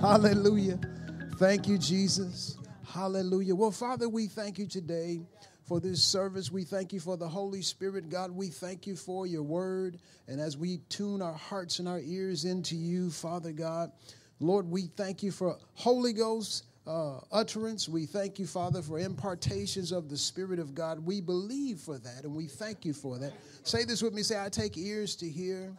[0.00, 0.78] Hallelujah.
[1.36, 2.56] Thank you, Jesus.
[2.86, 3.54] Hallelujah.
[3.54, 5.20] Well, Father, we thank you today
[5.66, 6.50] for this service.
[6.50, 8.08] We thank you for the Holy Spirit.
[8.08, 9.98] God, we thank you for your word.
[10.26, 13.92] And as we tune our hearts and our ears into you, Father God,
[14.38, 16.64] Lord, we thank you for Holy Ghost.
[16.86, 17.88] Uh, utterance.
[17.88, 20.98] We thank you, Father, for impartations of the Spirit of God.
[21.04, 23.34] We believe for that and we thank you for that.
[23.64, 25.72] Say this with me say, I take ears to hear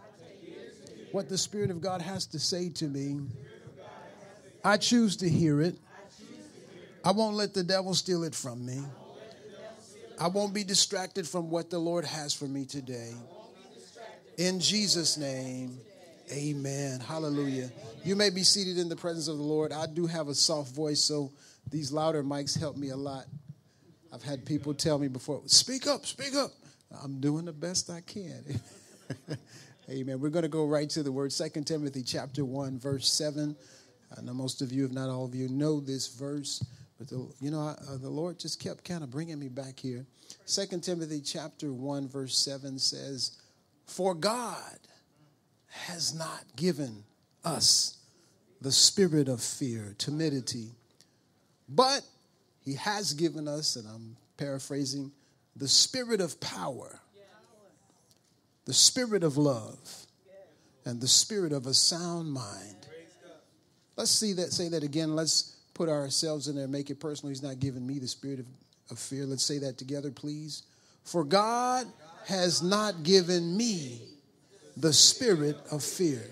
[1.11, 3.19] what the Spirit of God has to say to me.
[4.64, 5.76] I choose to hear it.
[7.04, 8.81] I won't let the devil steal it from me.
[10.20, 13.12] I won't be distracted from what the Lord has for me today.
[14.38, 15.80] In Jesus' name,
[16.31, 17.00] amen.
[17.00, 17.72] Hallelujah.
[18.03, 19.72] You may be seated in the presence of the Lord.
[19.72, 21.31] I do have a soft voice, so
[21.72, 23.25] these louder mics help me a lot.
[24.14, 26.52] I've had people tell me before, speak up, speak up.
[27.03, 28.62] I'm doing the best I can.
[29.90, 30.20] Amen.
[30.20, 31.34] We're going to go right to the word.
[31.34, 33.56] Second Timothy chapter 1, verse 7.
[34.17, 36.64] I know most of you, if not all of you, know this verse,
[36.98, 39.80] but the, you know, I, uh, the Lord just kept kind of bringing me back
[39.80, 40.06] here.
[40.45, 43.38] Second Timothy chapter 1, verse 7 says,
[43.86, 44.80] For God
[45.70, 47.03] has not given
[47.44, 47.98] us
[48.62, 50.72] the spirit of fear, timidity,
[51.68, 52.02] but
[52.64, 55.12] He has given us, and I'm paraphrasing,
[55.56, 57.00] the spirit of power,
[58.66, 60.06] the spirit of love,
[60.86, 62.81] and the spirit of a sound mind.
[64.02, 65.16] Let's see that, say that again.
[65.16, 67.30] Let's put ourselves in there, make it personal.
[67.30, 68.47] He's not giving me the spirit of,
[68.89, 69.28] of fear.
[69.28, 70.63] Let's say that together, please.
[71.03, 71.85] For God
[72.25, 74.01] has not given me
[74.75, 76.23] the spirit of fear,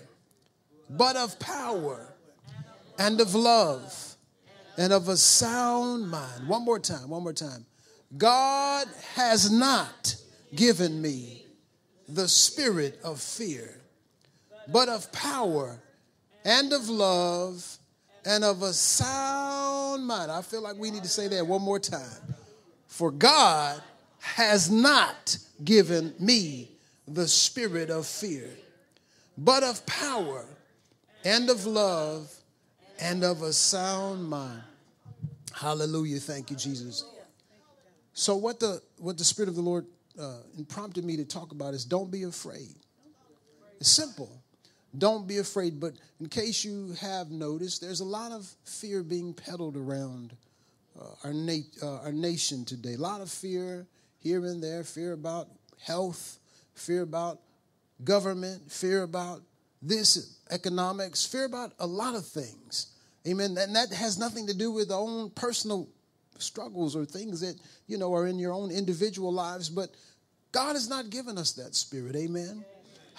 [0.88, 2.12] but of power
[2.98, 4.16] and of love
[4.76, 6.48] and of a sound mind.
[6.48, 7.64] One more time, one more time.
[8.18, 10.16] God has not
[10.56, 11.46] given me
[12.08, 13.80] the spirit of fear,
[14.66, 15.80] but of power
[16.44, 17.78] and of love
[18.24, 20.30] and of a sound mind.
[20.30, 22.34] I feel like we need to say that one more time.
[22.86, 23.80] For God
[24.18, 26.70] has not given me
[27.08, 28.48] the spirit of fear,
[29.38, 30.44] but of power
[31.24, 32.32] and of love
[33.00, 34.62] and of a sound mind.
[35.52, 36.18] Hallelujah.
[36.18, 37.04] Thank you, Jesus.
[38.12, 39.86] So what the what the Spirit of the Lord
[40.20, 42.74] uh, prompted me to talk about is don't be afraid.
[43.78, 44.39] It's simple.
[44.96, 45.80] Don't be afraid.
[45.80, 50.36] But in case you have noticed, there's a lot of fear being peddled around
[51.00, 52.94] uh, our, na- uh, our nation today.
[52.94, 53.86] A lot of fear
[54.18, 55.48] here and there fear about
[55.82, 56.38] health,
[56.74, 57.40] fear about
[58.04, 59.42] government, fear about
[59.82, 62.92] this, economics, fear about a lot of things.
[63.26, 63.56] Amen.
[63.58, 65.88] And that has nothing to do with our own personal
[66.38, 69.68] struggles or things that, you know, are in your own individual lives.
[69.68, 69.90] But
[70.52, 72.16] God has not given us that spirit.
[72.16, 72.64] Amen.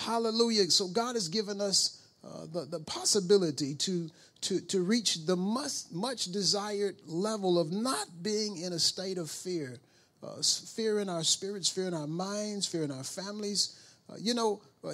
[0.01, 0.69] Hallelujah.
[0.71, 4.09] So God has given us uh, the, the possibility to,
[4.41, 9.29] to, to reach the much, much desired level of not being in a state of
[9.29, 9.79] fear.
[10.23, 10.41] Uh,
[10.75, 13.79] fear in our spirits, fear in our minds, fear in our families.
[14.09, 14.93] Uh, you know, uh,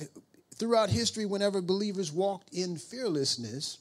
[0.56, 3.80] throughout history, whenever believers walked in fearlessness,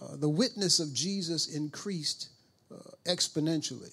[0.00, 2.28] uh, the witness of Jesus increased
[2.72, 2.76] uh,
[3.06, 3.92] exponentially.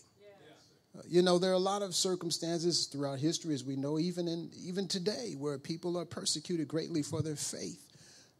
[1.07, 4.49] You know, there are a lot of circumstances throughout history, as we know, even in
[4.63, 7.85] even today, where people are persecuted greatly for their faith.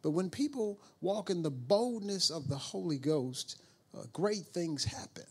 [0.02, 3.62] But when people walk in the boldness of the Holy Ghost,
[3.96, 5.24] uh, great things happen.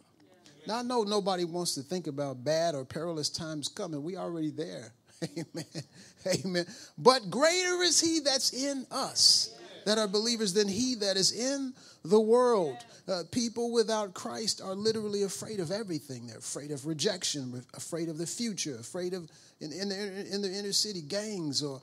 [0.67, 4.03] Now I know nobody wants to think about bad or perilous times coming.
[4.03, 4.93] We already there.
[5.23, 5.83] Amen.
[6.27, 6.65] Amen.
[6.97, 11.73] But greater is he that's in us that are believers than he that is in
[12.03, 12.77] the world.
[13.07, 16.27] Uh, people without Christ are literally afraid of everything.
[16.27, 19.29] They're afraid of rejection, afraid of the future, afraid of
[19.61, 21.81] in, in, the, in the inner city gangs, or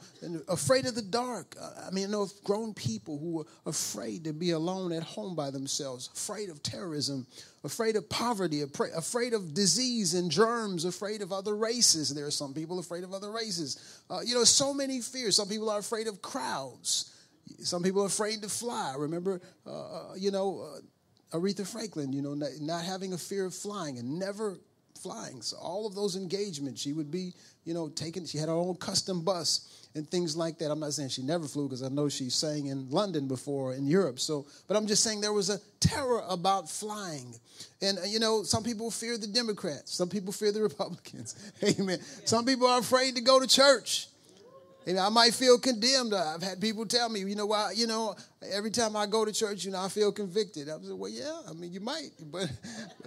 [0.49, 1.55] afraid of the dark.
[1.61, 5.03] Uh, I mean, I know of grown people who are afraid to be alone at
[5.03, 7.27] home by themselves, afraid of terrorism,
[7.65, 12.15] afraid of poverty, afraid of disease and germs, afraid of other races.
[12.15, 14.01] There are some people afraid of other races.
[14.09, 15.37] Uh, you know, so many fears.
[15.37, 17.13] Some people are afraid of crowds.
[17.61, 18.95] Some people are afraid to fly.
[18.97, 20.61] Remember, uh, uh, you know,
[21.33, 24.59] uh, Aretha Franklin, you know, not, not, having a fear of flying and never
[24.97, 25.43] flying.
[25.43, 27.33] So all of those engagements, she would be,
[27.65, 30.71] you know, taking, she had her own custom bus and things like that.
[30.71, 33.87] I'm not saying she never flew because I know she sang in London before in
[33.87, 34.21] Europe.
[34.21, 37.35] So, but I'm just saying there was a terror about flying.
[37.83, 41.53] And, uh, you know, some people fear the Democrats, some people fear the Republicans.
[41.63, 42.01] Amen.
[42.25, 44.09] Some people are afraid to go to church.
[44.87, 46.15] And I might feel condemned.
[46.15, 48.15] Uh, I've had people tell me, you know, why, you know,
[48.53, 50.69] every time I go to church, you know, I feel convicted.
[50.69, 52.49] I was like, well, yeah, I mean, you might, but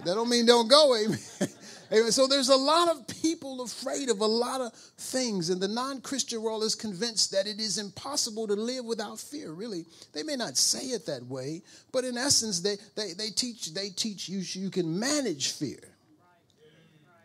[0.04, 0.94] that don't mean don't go.
[0.98, 1.18] Amen.
[1.94, 2.12] amen.
[2.12, 6.42] So there's a lot of people afraid of a lot of things, and the non-Christian
[6.42, 9.54] world is convinced that it is impossible to live without fear.
[9.54, 11.62] Really, they may not say it that way,
[11.94, 15.80] but in essence, they they, they teach they teach you you can manage fear,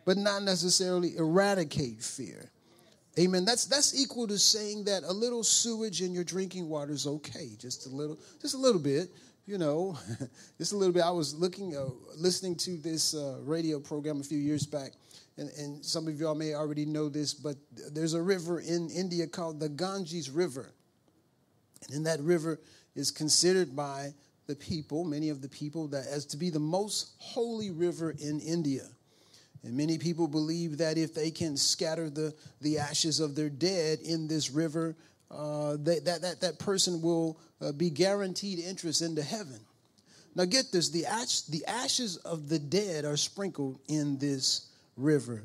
[0.05, 2.53] but not necessarily eradicate fear.
[3.17, 3.45] Amen.
[3.45, 7.51] That's that's equal to saying that a little sewage in your drinking water is okay,
[7.59, 9.11] just a little, just a little bit.
[9.47, 9.97] You know,
[10.59, 11.03] just a little bit.
[11.03, 14.93] I was looking, uh, listening to this uh, radio program a few years back,
[15.37, 17.57] and, and some of y'all may already know this, but
[17.93, 20.73] there's a river in India called the Ganges River,
[21.87, 22.59] and in that river
[22.97, 24.13] is considered by
[24.47, 28.41] the people, many of the people, that as to be the most holy river in
[28.41, 28.89] India.
[29.65, 34.01] And many people believe that if they can scatter the, the ashes of their dead
[34.01, 34.95] in this river,
[35.31, 39.59] uh, they, that, that, that person will uh, be guaranteed entrance into heaven.
[40.37, 45.43] Now, get this the, ash, the ashes of the dead are sprinkled in this river.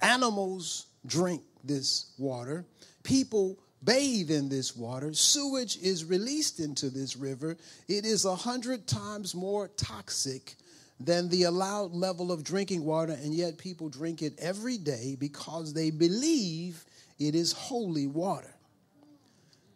[0.00, 2.64] Animals drink this water.
[3.02, 5.12] People bathe in this water.
[5.12, 7.56] Sewage is released into this river.
[7.86, 10.56] It is a hundred times more toxic
[11.00, 15.72] than the allowed level of drinking water, and yet people drink it every day because
[15.72, 16.84] they believe
[17.18, 18.54] it is holy water.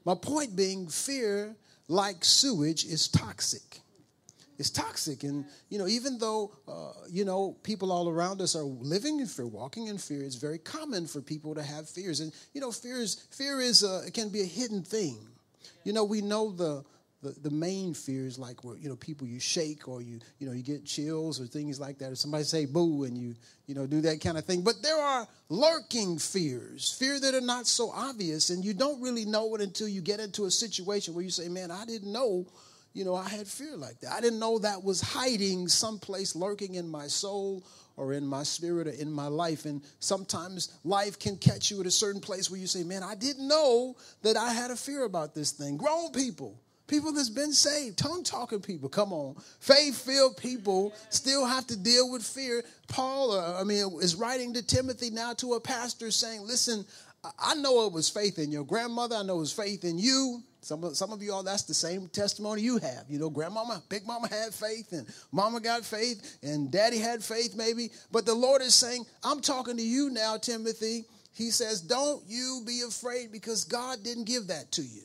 [0.04, 1.54] My point being, fear,
[1.88, 3.80] like sewage, is toxic.
[4.58, 8.62] It's toxic, and you know, even though uh, you know people all around us are
[8.62, 12.20] living in fear, walking in fear, it's very common for people to have fears.
[12.20, 15.18] And you know, fear is fear is can be a hidden thing.
[15.84, 16.84] You know, we know the
[17.22, 20.52] the, the main fears like where you know people you shake or you you know
[20.52, 23.34] you get chills or things like that or somebody say boo and you
[23.66, 27.40] you know do that kind of thing but there are lurking fears fear that are
[27.40, 31.14] not so obvious and you don't really know it until you get into a situation
[31.14, 32.44] where you say man i didn't know
[32.92, 36.74] you know i had fear like that i didn't know that was hiding someplace lurking
[36.74, 37.62] in my soul
[37.96, 39.64] or in my spirit or in my life.
[39.64, 43.14] And sometimes life can catch you at a certain place where you say, Man, I
[43.14, 45.76] didn't know that I had a fear about this thing.
[45.76, 46.58] Grown people,
[46.92, 49.34] People that's been saved, tongue talking people, come on.
[49.60, 52.62] Faith filled people still have to deal with fear.
[52.86, 56.84] Paul, uh, I mean, is writing to Timothy now to a pastor saying, Listen,
[57.38, 60.42] I know it was faith in your grandmother, I know it was faith in you.
[60.60, 63.04] Some of, some of you all, that's the same testimony you have.
[63.08, 67.56] You know, grandmama, big mama had faith, and mama got faith, and daddy had faith,
[67.56, 67.88] maybe.
[68.10, 71.06] But the Lord is saying, I'm talking to you now, Timothy.
[71.32, 75.04] He says, Don't you be afraid because God didn't give that to you.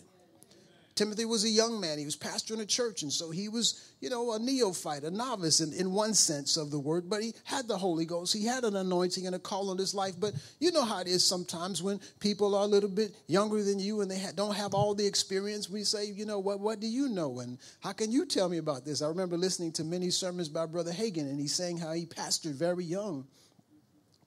[0.97, 1.99] Timothy was a young man.
[1.99, 5.61] He was pastoring a church, and so he was, you know, a neophyte, a novice
[5.61, 8.33] in, in one sense of the word, but he had the Holy Ghost.
[8.33, 10.15] He had an anointing and a call on his life.
[10.19, 13.79] But you know how it is sometimes when people are a little bit younger than
[13.79, 15.69] you and they ha- don't have all the experience.
[15.69, 17.39] We say, you know, what, what do you know?
[17.41, 19.03] And how can you tell me about this?
[19.03, 22.55] I remember listening to many sermons by Brother Hagin, and he's saying how he pastored
[22.55, 23.27] very young.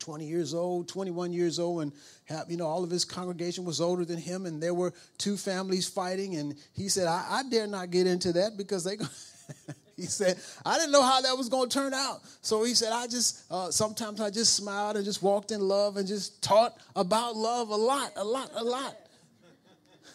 [0.00, 1.92] 20 years old, 21 years old, and
[2.24, 5.36] have, you know, all of his congregation was older than him, and there were two
[5.36, 6.36] families fighting.
[6.36, 8.96] And he said, I, I dare not get into that because they.
[9.96, 12.20] he said, I didn't know how that was going to turn out.
[12.40, 15.96] So he said, I just, uh, sometimes I just smiled and just walked in love
[15.96, 18.96] and just taught about love a lot, a lot, a lot.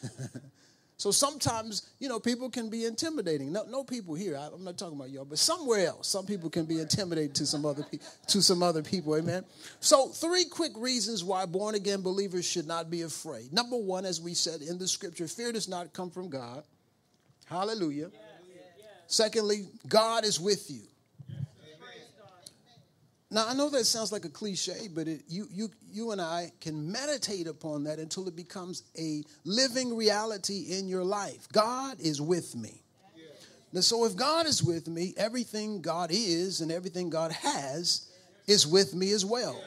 [1.05, 3.51] So sometimes, you know, people can be intimidating.
[3.51, 4.35] No, no people here.
[4.35, 7.45] I, am not talking about y'all, but somewhere else, some people can be intimidated to
[7.45, 9.15] some other pe- to some other people.
[9.15, 9.45] Amen.
[9.81, 13.53] So three quick reasons why born again believers should not be afraid.
[13.53, 16.63] Number one, as we said in the scripture, fear does not come from God.
[17.45, 18.09] Hallelujah.
[19.05, 20.81] Secondly, God is with you.
[23.31, 26.51] Now, I know that sounds like a cliche, but it, you, you, you and I
[26.61, 31.47] can meditate upon that until it becomes a living reality in your life.
[31.51, 32.83] God is with me.
[33.73, 38.07] Now, so if God is with me, everything God is and everything God has
[38.47, 39.59] is with me as well.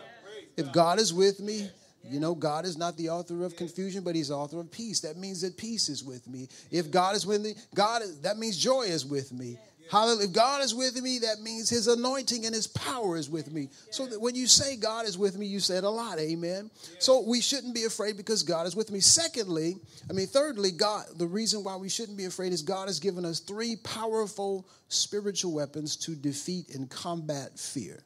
[0.57, 1.69] If God is with me,
[2.05, 5.01] you know, God is not the author of confusion, but He's author of peace.
[5.01, 6.49] That means that peace is with me.
[6.71, 9.59] If God is with me, God that means joy is with me.
[9.91, 10.27] Hallelujah.
[10.27, 13.71] If God is with me, that means his anointing and his power is with me.
[13.91, 16.19] So that when you say God is with me, you said a lot.
[16.19, 16.71] Amen.
[16.99, 19.01] So we shouldn't be afraid because God is with me.
[19.01, 19.77] Secondly,
[20.09, 23.25] I mean, thirdly, God, the reason why we shouldn't be afraid is God has given
[23.25, 28.03] us three powerful spiritual weapons to defeat and combat fear.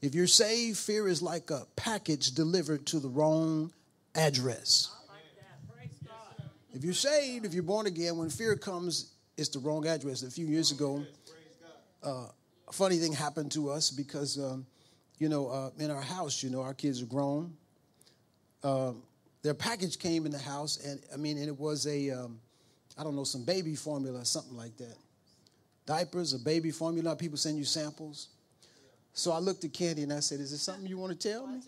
[0.00, 3.72] If you're saved, fear is like a package delivered to the wrong
[4.14, 4.90] address.
[6.72, 10.22] If you're saved, if you're born again, when fear comes, it's the wrong address.
[10.22, 11.04] A few years ago,
[12.02, 12.26] uh,
[12.68, 14.66] a funny thing happened to us because, um,
[15.18, 17.52] you know, uh, in our house, you know, our kids are grown.
[18.62, 18.92] Uh,
[19.42, 22.40] their package came in the house, and I mean, and it was a, um,
[22.98, 24.96] I don't know, some baby formula or something like that.
[25.86, 27.14] Diapers or baby formula.
[27.14, 28.28] People send you samples.
[29.12, 31.46] So I looked at Candy and I said, Is there something you want to tell
[31.46, 31.60] me?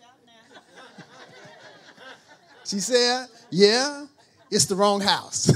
[2.65, 4.05] she said, Yeah,
[4.51, 5.49] it's the wrong house.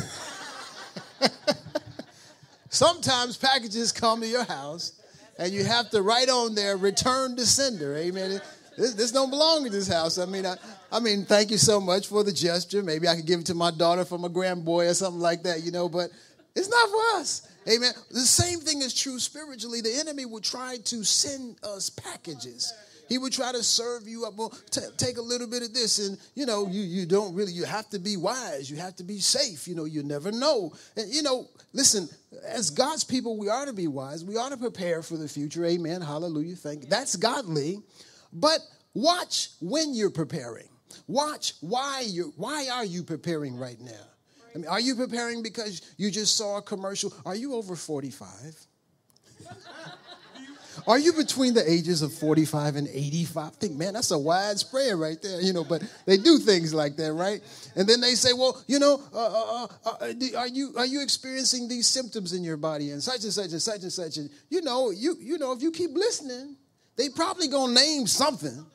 [2.73, 4.93] Sometimes packages come to your house
[5.37, 7.95] and you have to write on there, return to sender.
[7.95, 8.41] Amen.
[8.75, 10.17] This, this don't belong in this house.
[10.17, 10.55] I mean, I,
[10.91, 12.81] I mean, thank you so much for the gesture.
[12.81, 15.61] Maybe I could give it to my daughter for my grandboy or something like that,
[15.61, 16.09] you know, but
[16.55, 17.47] it's not for us.
[17.71, 17.91] Amen.
[18.09, 19.81] The same thing is true spiritually.
[19.81, 22.73] The enemy will try to send us packages.
[23.13, 24.33] He would try to serve you up.
[24.35, 27.51] Well, t- take a little bit of this, and you know, you you don't really.
[27.51, 28.71] You have to be wise.
[28.71, 29.67] You have to be safe.
[29.67, 30.73] You know, you never know.
[30.97, 32.09] And you know, listen.
[32.43, 34.25] As God's people, we are to be wise.
[34.25, 35.63] We ought to prepare for the future.
[35.63, 36.01] Amen.
[36.01, 36.55] Hallelujah.
[36.55, 36.85] Thank.
[36.85, 36.89] You.
[36.89, 37.83] That's godly.
[38.33, 38.61] But
[38.95, 40.69] watch when you're preparing.
[41.05, 44.07] Watch why you why are you preparing right now?
[44.55, 47.13] I mean, are you preparing because you just saw a commercial?
[47.27, 48.65] Are you over 45?
[50.87, 53.45] Are you between the ages of 45 and 85?
[53.45, 56.73] I think, man, that's a wide spread right there, you know, but they do things
[56.73, 57.41] like that, right?
[57.75, 61.01] And then they say, well, you know, uh, uh, uh, uh are you are you
[61.01, 64.17] experiencing these symptoms in your body and such and such and such and such?
[64.17, 66.55] And you know, you you know, if you keep listening,
[66.97, 68.65] they probably gonna name something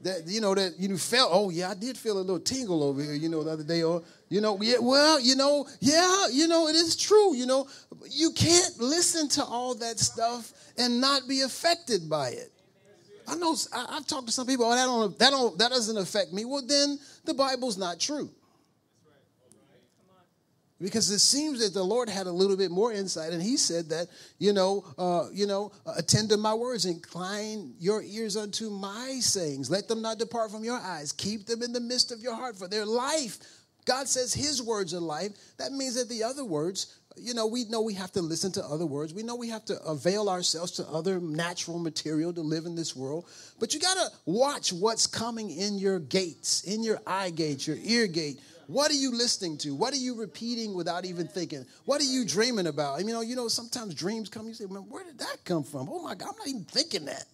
[0.00, 3.02] that you know that you felt oh yeah i did feel a little tingle over
[3.02, 6.46] here you know the other day or you know yeah well you know yeah you
[6.46, 7.66] know it is true you know
[8.08, 12.52] you can't listen to all that stuff and not be affected by it
[13.26, 15.98] i know I, have talked to some people oh, that don't that don't that doesn't
[15.98, 18.30] affect me well then the bible's not true
[20.80, 23.88] because it seems that the Lord had a little bit more insight, and He said
[23.88, 24.08] that
[24.38, 29.18] you know, uh, you know, uh, attend to my words, incline your ears unto my
[29.20, 29.70] sayings.
[29.70, 31.12] Let them not depart from your eyes.
[31.12, 33.38] Keep them in the midst of your heart, for their life.
[33.84, 35.32] God says His words are life.
[35.58, 38.64] That means that the other words, you know, we know we have to listen to
[38.64, 39.14] other words.
[39.14, 42.94] We know we have to avail ourselves to other natural material to live in this
[42.96, 43.26] world.
[43.58, 47.78] But you got to watch what's coming in your gates, in your eye gate, your
[47.82, 49.74] ear gate what are you listening to?
[49.74, 51.64] What are you repeating without even thinking?
[51.86, 53.00] What are you dreaming about?
[53.00, 55.88] you know, you know, sometimes dreams come, you say, man, where did that come from?
[55.90, 57.24] Oh my God, I'm not even thinking that.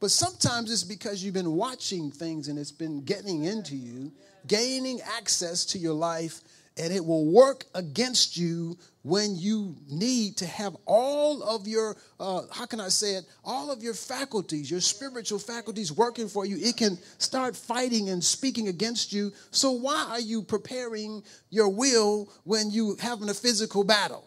[0.00, 4.12] But sometimes it's because you've been watching things and it's been getting into you,
[4.46, 6.42] gaining access to your life
[6.76, 12.42] and it will work against you when you need to have all of your uh,
[12.50, 13.24] how can i say it?
[13.44, 16.56] All of your faculties your spiritual faculties working for you.
[16.58, 19.32] It can start fighting and speaking against you.
[19.52, 24.24] So why are you preparing your will when you having a physical battle?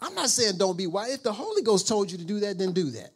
[0.00, 1.12] I'm not saying don't be wise.
[1.12, 3.10] If the holy ghost told you to do that then do that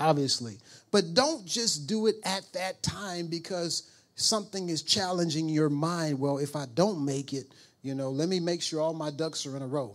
[0.00, 0.58] obviously.
[0.90, 6.18] But don't just do it at that time because something is challenging your mind.
[6.18, 7.46] Well, if I don't make it,
[7.82, 9.94] you know, let me make sure all my ducks are in a row.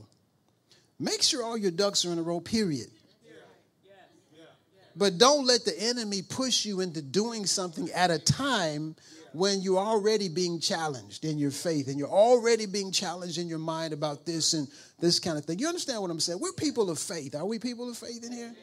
[1.00, 2.88] Make sure all your ducks are in a row, period.
[4.96, 8.96] But don't let the enemy push you into doing something at a time
[9.34, 13.60] when you're already being challenged in your faith and you're already being challenged in your
[13.60, 14.70] mind about this and
[15.02, 15.60] this kind of thing.
[15.60, 16.40] You understand what I'm saying?
[16.40, 17.36] We're people of faith.
[17.36, 18.54] Are we people of faith in here?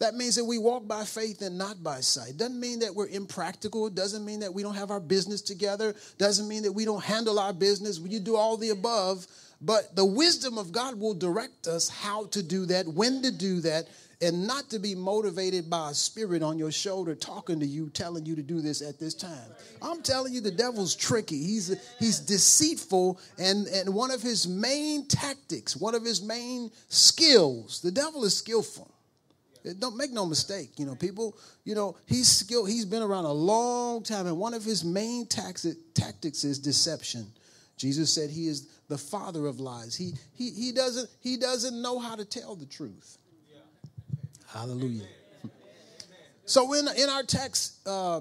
[0.00, 2.38] That means that we walk by faith and not by sight.
[2.38, 3.88] Doesn't mean that we're impractical.
[3.90, 5.94] Doesn't mean that we don't have our business together.
[6.16, 7.98] Doesn't mean that we don't handle our business.
[7.98, 9.26] You do all the above.
[9.60, 13.60] But the wisdom of God will direct us how to do that, when to do
[13.60, 13.88] that,
[14.22, 18.24] and not to be motivated by a spirit on your shoulder talking to you, telling
[18.24, 19.50] you to do this at this time.
[19.82, 21.38] I'm telling you, the devil's tricky.
[21.38, 27.82] He's he's deceitful, and and one of his main tactics, one of his main skills,
[27.82, 28.90] the devil is skillful.
[29.78, 30.78] Don't make no mistake.
[30.78, 34.54] You know, people, you know, he's skilled, he's been around a long time, and one
[34.54, 37.26] of his main tactics is deception.
[37.76, 39.96] Jesus said he is the father of lies.
[39.96, 43.16] He he he doesn't he doesn't know how to tell the truth.
[44.46, 45.06] Hallelujah.
[46.44, 48.20] So in in our text, uh,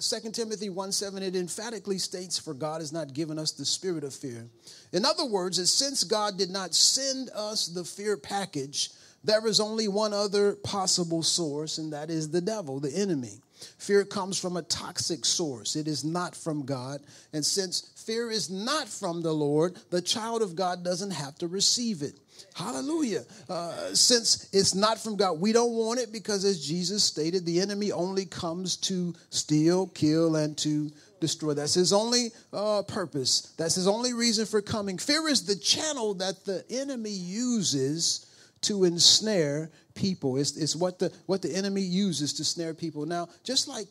[0.00, 4.04] 2 Timothy 1 7, it emphatically states, For God has not given us the spirit
[4.04, 4.46] of fear.
[4.92, 8.90] In other words, since God did not send us the fear package,
[9.24, 13.40] there is only one other possible source, and that is the devil, the enemy.
[13.78, 15.76] Fear comes from a toxic source.
[15.76, 17.00] It is not from God.
[17.32, 21.48] And since fear is not from the Lord, the child of God doesn't have to
[21.48, 22.20] receive it.
[22.54, 23.24] Hallelujah.
[23.48, 27.60] Uh, since it's not from God, we don't want it because, as Jesus stated, the
[27.60, 30.90] enemy only comes to steal, kill, and to
[31.20, 31.54] destroy.
[31.54, 33.54] That's his only uh, purpose.
[33.56, 34.98] That's his only reason for coming.
[34.98, 38.26] Fear is the channel that the enemy uses
[38.64, 40.36] to ensnare people.
[40.36, 43.06] It's, it's what, the, what the enemy uses to snare people.
[43.06, 43.86] Now, just like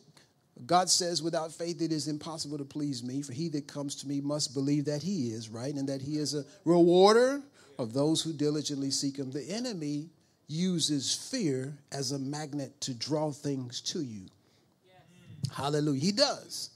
[0.66, 4.08] God says, without faith it is impossible to please me, for he that comes to
[4.08, 5.74] me must believe that he is, right?
[5.74, 7.42] And that he is a rewarder
[7.78, 9.32] of those who diligently seek him.
[9.32, 10.10] The enemy
[10.46, 14.26] uses fear as a magnet to draw things to you.
[14.86, 15.50] Yes.
[15.52, 16.00] Hallelujah.
[16.00, 16.70] He does.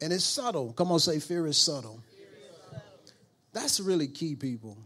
[0.00, 0.72] And it's subtle.
[0.72, 2.02] Come on, say, fear is subtle.
[2.16, 2.82] Fear is subtle.
[3.52, 4.76] That's really key, people.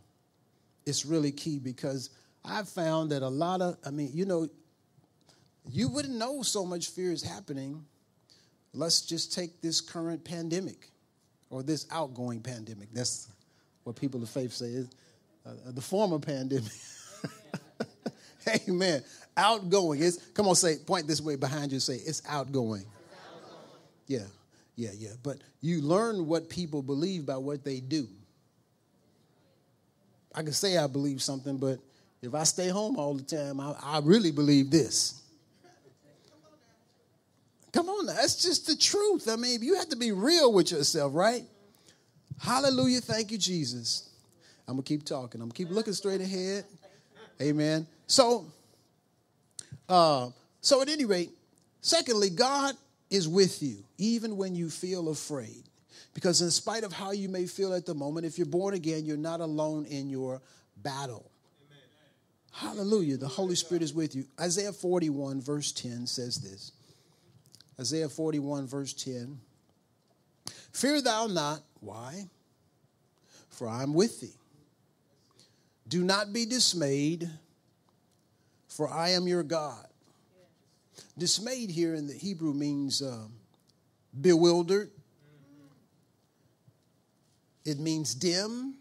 [0.85, 2.11] It's really key because
[2.49, 4.49] I've found that a lot of, I mean, you know,
[5.71, 7.85] you wouldn't know so much fear is happening.
[8.73, 10.90] Let's just take this current pandemic
[11.50, 12.88] or this outgoing pandemic.
[12.93, 13.28] That's
[13.85, 14.90] what people of faith say is
[15.47, 16.73] uh, the former pandemic.
[18.69, 19.02] Amen.
[19.37, 20.02] Outgoing.
[20.02, 22.85] It's, come on, say, point this way behind you, say, it's outgoing.
[24.07, 24.25] Yeah,
[24.75, 25.11] yeah, yeah.
[25.23, 28.09] But you learn what people believe by what they do.
[30.35, 31.78] I can say I believe something, but
[32.23, 35.23] if I stay home all the time, I, I really believe this.
[37.73, 39.29] Come on, that's just the truth.
[39.29, 41.43] I mean, you have to be real with yourself, right?
[42.41, 43.01] Hallelujah.
[43.01, 44.11] Thank you, Jesus.
[44.67, 45.41] I'm going to keep talking.
[45.41, 46.65] I'm going to keep looking straight ahead.
[47.41, 47.87] Amen.
[48.07, 48.47] So,
[49.89, 51.31] uh, so at any rate,
[51.81, 52.75] secondly, God
[53.11, 55.65] is with you, even when you feel afraid.
[56.15, 59.05] Because in spite of how you may feel at the moment, if you're born again,
[59.05, 60.43] you're not alone in your
[60.79, 61.31] battle.
[62.52, 63.17] Hallelujah.
[63.17, 64.25] The Holy Spirit is with you.
[64.40, 66.73] Isaiah 41, verse 10 says this
[67.78, 69.38] Isaiah 41, verse 10
[70.73, 71.62] Fear thou not.
[71.81, 72.28] Why?
[73.50, 74.35] For I am with thee.
[75.88, 77.28] Do not be dismayed,
[78.69, 79.87] for I am your God.
[81.17, 83.33] Dismayed here in the Hebrew means um,
[84.21, 84.90] bewildered,
[87.64, 88.75] it means dim,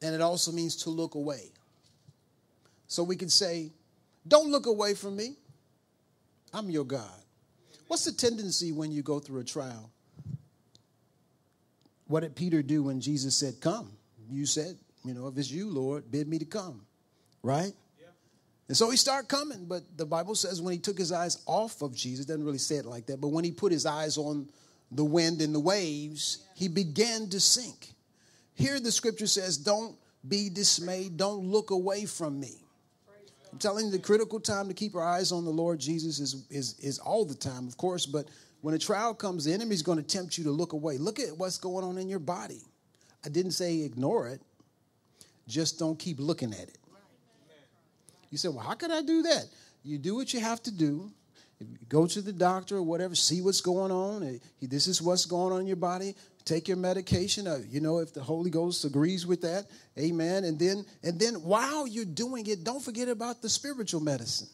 [0.00, 1.51] and it also means to look away.
[2.92, 3.72] So we can say,
[4.28, 5.36] Don't look away from me.
[6.52, 7.22] I'm your God.
[7.86, 9.90] What's the tendency when you go through a trial?
[12.06, 13.92] What did Peter do when Jesus said, Come?
[14.30, 14.76] You said,
[15.06, 16.82] You know, if it's you, Lord, bid me to come.
[17.42, 17.72] Right?
[17.98, 18.08] Yeah.
[18.68, 21.80] And so he started coming, but the Bible says when he took his eyes off
[21.80, 24.50] of Jesus, doesn't really say it like that, but when he put his eyes on
[24.90, 27.94] the wind and the waves, he began to sink.
[28.52, 29.96] Here the scripture says, Don't
[30.28, 32.61] be dismayed, don't look away from me.
[33.52, 36.46] I'm telling you, the critical time to keep our eyes on the Lord Jesus is,
[36.50, 38.26] is, is all the time, of course, but
[38.62, 40.96] when a trial comes, the enemy's going to tempt you to look away.
[40.96, 42.62] Look at what's going on in your body.
[43.24, 44.40] I didn't say ignore it,
[45.46, 46.78] just don't keep looking at it.
[48.30, 49.44] You say, well, how can I do that?
[49.84, 51.10] You do what you have to do.
[51.88, 54.40] Go to the doctor or whatever, see what's going on.
[54.60, 57.46] This is what's going on in your body take your medication.
[57.46, 59.66] Uh, you know if the holy ghost agrees with that
[59.98, 60.44] amen.
[60.44, 64.48] And then and then while you're doing it don't forget about the spiritual medicine.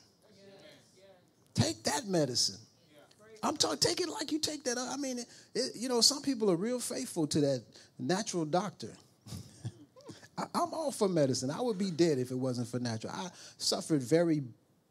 [1.55, 2.61] Take that medicine.
[3.43, 5.21] I'm talking take it like you take that i mean
[5.55, 7.63] it, you know some people are real faithful to that
[7.99, 8.93] natural doctor.
[10.39, 11.51] I, i'm all for medicine.
[11.51, 13.13] I would be dead if it wasn't for natural.
[13.13, 14.43] I suffered very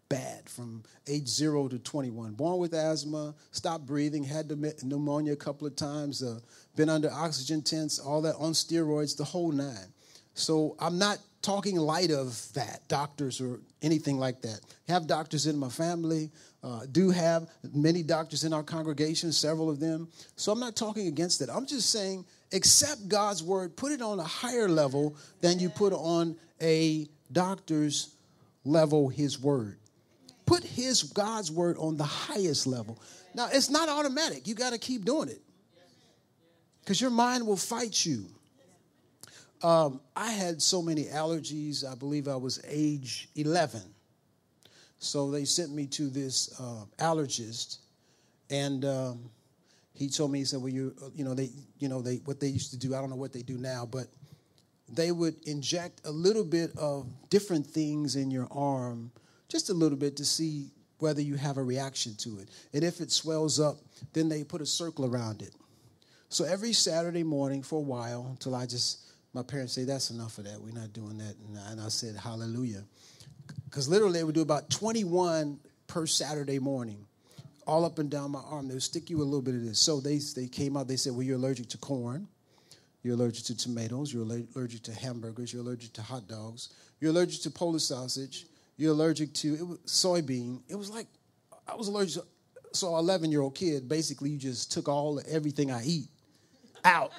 [0.10, 2.34] bad from age zero to 21.
[2.34, 4.50] Born with asthma, stopped breathing, had
[4.84, 6.40] pneumonia a couple of times, uh,
[6.76, 9.94] been under oxygen tents, all that on steroids, the whole nine.
[10.34, 14.60] So I'm not talking light of that, doctors or anything like that.
[14.88, 16.30] Have doctors in my family,
[16.64, 20.08] uh, do have many doctors in our congregation, several of them.
[20.36, 21.50] So I'm not talking against that.
[21.50, 25.94] I'm just saying accept God's word, put it on a higher level than you put
[25.94, 28.16] on a doctor's
[28.64, 29.78] level, his word
[30.48, 33.00] put his God's word on the highest level.
[33.36, 34.48] Now, it's not automatic.
[34.48, 35.42] You got to keep doing it
[36.82, 38.26] because your mind will fight you.
[39.62, 41.86] Um, I had so many allergies.
[41.86, 43.82] I believe I was age 11.
[45.00, 47.78] So they sent me to this uh, allergist,
[48.50, 49.30] and um,
[49.94, 52.48] he told me, he said, "Well, you, you know, they, you know, they, what they
[52.48, 52.96] used to do.
[52.96, 54.08] I don't know what they do now, but
[54.90, 59.12] they would inject a little bit of different things in your arm
[59.50, 62.50] just a little bit to see whether you have a reaction to it.
[62.74, 63.78] And if it swells up,
[64.14, 65.54] then they put a circle around it.
[66.30, 70.38] So every Saturday morning for a while, until I just, my parents say, that's enough
[70.38, 70.60] of that.
[70.60, 71.36] We're not doing that.
[71.70, 72.84] And I said, hallelujah.
[73.66, 77.06] Because literally they would do about 21 per Saturday morning.
[77.66, 78.68] all up and down my arm.
[78.68, 79.80] They would stick you a little bit of this.
[79.80, 82.28] So they, they came out, they said, Well, you're allergic to corn.
[83.04, 84.14] You're allergic to tomatoes.
[84.14, 85.54] You're allergic to hamburgers.
[85.54, 86.70] You're allergic to hot dogs.
[87.00, 88.46] You're allergic to Polish sausage.
[88.78, 90.62] You're allergic to it was soybean.
[90.68, 91.08] It was like
[91.68, 92.22] I was allergic.
[92.24, 92.28] To,
[92.74, 96.10] so, 11 year old kid, basically, you just took all everything I eat
[96.86, 97.12] out.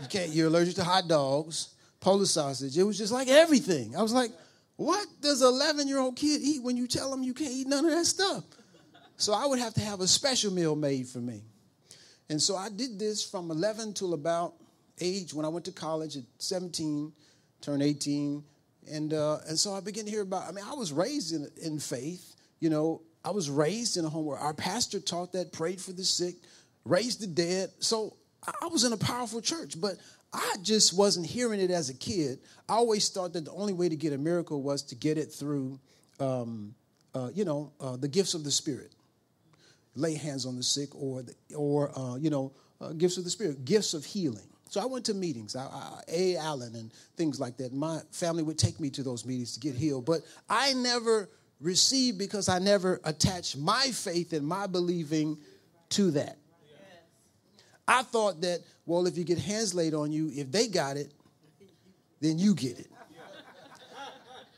[0.00, 0.30] You can't.
[0.30, 2.76] You're allergic to hot dogs, Polish sausage.
[2.76, 3.96] It was just like everything.
[3.96, 4.30] I was like,
[4.76, 7.66] what does an 11 year old kid eat when you tell them you can't eat
[7.66, 8.44] none of that stuff?
[9.16, 11.42] So I would have to have a special meal made for me.
[12.28, 14.54] And so I did this from 11 till about
[15.00, 17.12] age when I went to college at 17,
[17.60, 18.42] turned 18.
[18.90, 21.48] And, uh, and so I began to hear about, I mean, I was raised in,
[21.62, 22.36] in faith.
[22.60, 25.92] You know, I was raised in a home where our pastor taught that, prayed for
[25.92, 26.36] the sick,
[26.84, 27.70] raised the dead.
[27.78, 28.16] So
[28.46, 29.94] I was in a powerful church, but
[30.32, 32.40] I just wasn't hearing it as a kid.
[32.68, 35.32] I always thought that the only way to get a miracle was to get it
[35.32, 35.78] through,
[36.20, 36.74] um,
[37.14, 38.92] uh, you know, uh, the gifts of the Spirit.
[39.94, 43.30] Lay hands on the sick, or the, or uh, you know, uh, gifts of the
[43.30, 44.48] Spirit, gifts of healing.
[44.74, 46.36] So I went to meetings, I, I, A.
[46.36, 47.72] Allen and things like that.
[47.72, 51.28] My family would take me to those meetings to get healed, but I never
[51.60, 55.38] received because I never attached my faith and my believing
[55.90, 56.38] to that.
[57.86, 61.12] I thought that, well, if you get hands laid on you, if they got it,
[62.20, 62.90] then you get it.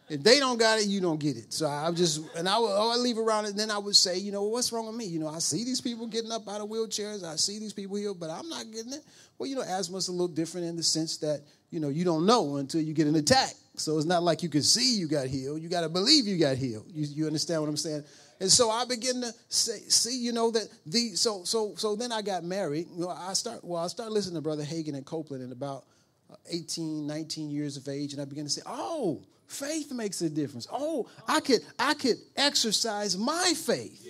[0.08, 1.52] If they don't got it, you don't get it.
[1.52, 3.50] So I just, and I would, oh, I leave around, it.
[3.50, 5.04] and then I would say, you know, what's wrong with me?
[5.04, 7.96] You know, I see these people getting up out of wheelchairs, I see these people
[7.96, 9.00] healed, but I'm not getting it.
[9.36, 12.24] Well, you know, asthma's a little different in the sense that, you know, you don't
[12.24, 13.54] know until you get an attack.
[13.74, 15.60] So it's not like you can see you got healed.
[15.60, 16.86] You got to believe you got healed.
[16.88, 18.04] You, you understand what I'm saying?
[18.40, 22.12] And so I begin to say, see, you know, that the so so so then
[22.12, 22.86] I got married.
[22.94, 25.84] You know, I start well, I started listening to Brother Hagin and Copeland in about
[26.30, 30.30] uh, 18, 19 years of age, and I began to say, oh, faith makes a
[30.30, 30.66] difference.
[30.70, 34.06] Oh, I could I could exercise my faith.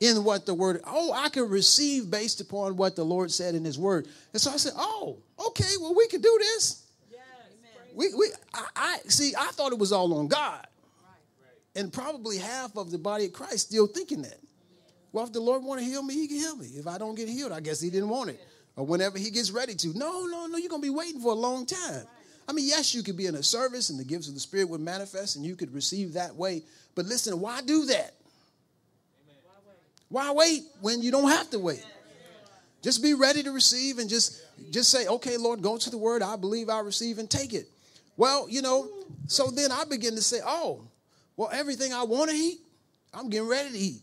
[0.00, 3.64] In what the word, oh, I could receive based upon what the Lord said in
[3.64, 6.86] His Word, and so I said, oh, okay, well we can do this.
[7.96, 9.34] We, we, I, I see.
[9.36, 10.68] I thought it was all on God
[11.78, 14.38] and probably half of the body of Christ still thinking that.
[15.12, 16.66] Well, if the Lord want to heal me, he can heal me.
[16.66, 18.40] If I don't get healed, I guess he didn't want it.
[18.76, 19.96] Or whenever he gets ready to.
[19.96, 22.04] No, no, no, you're to be waiting for a long time.
[22.48, 24.70] I mean, yes, you could be in a service and the gifts of the Spirit
[24.70, 26.62] would manifest and you could receive that way.
[26.94, 28.14] But listen, why do that?
[30.08, 31.84] Why wait when you don't have to wait?
[32.82, 36.22] Just be ready to receive and just just say, okay, Lord, go to the word.
[36.22, 37.68] I believe I receive and take it.
[38.16, 38.88] Well, you know,
[39.26, 40.82] so then I begin to say, oh,
[41.36, 42.58] well, everything I want to eat,
[43.12, 44.02] I'm getting ready to eat.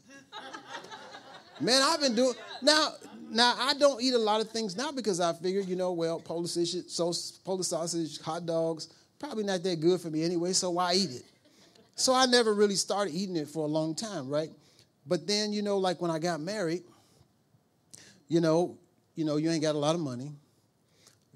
[1.60, 2.94] Man, I've been doing now.
[3.36, 6.22] Now I don't eat a lot of things now because I figured, you know, well,
[6.22, 7.12] Polish sausage, so
[7.44, 8.88] Polish sausage, hot dogs,
[9.20, 10.54] probably not that good for me anyway.
[10.54, 11.24] So why eat it?
[11.96, 14.52] So I never really started eating it for a long time, right?
[15.06, 16.84] But then, you know, like when I got married,
[18.30, 18.78] you know,
[19.16, 20.32] you know, you ain't got a lot of money.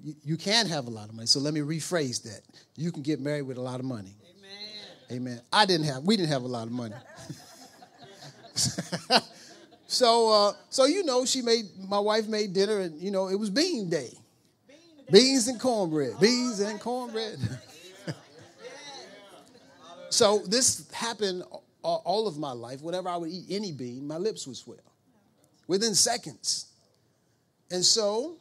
[0.02, 1.26] You, you can have a lot of money.
[1.26, 2.40] So let me rephrase that.
[2.76, 4.16] You can get married with a lot of money.
[5.12, 5.42] Amen.
[5.52, 6.94] I didn't have, we didn't have a lot of money.
[9.90, 13.34] so, uh, so you know, she made my wife made dinner, and you know, it
[13.34, 14.12] was bean day,
[15.10, 17.40] beans and cornbread, beans and cornbread.
[20.08, 21.42] so this happened
[21.82, 22.82] all of my life.
[22.82, 24.78] Whenever I would eat any bean, my lips would swell
[25.66, 26.66] within seconds.
[27.72, 28.36] And so,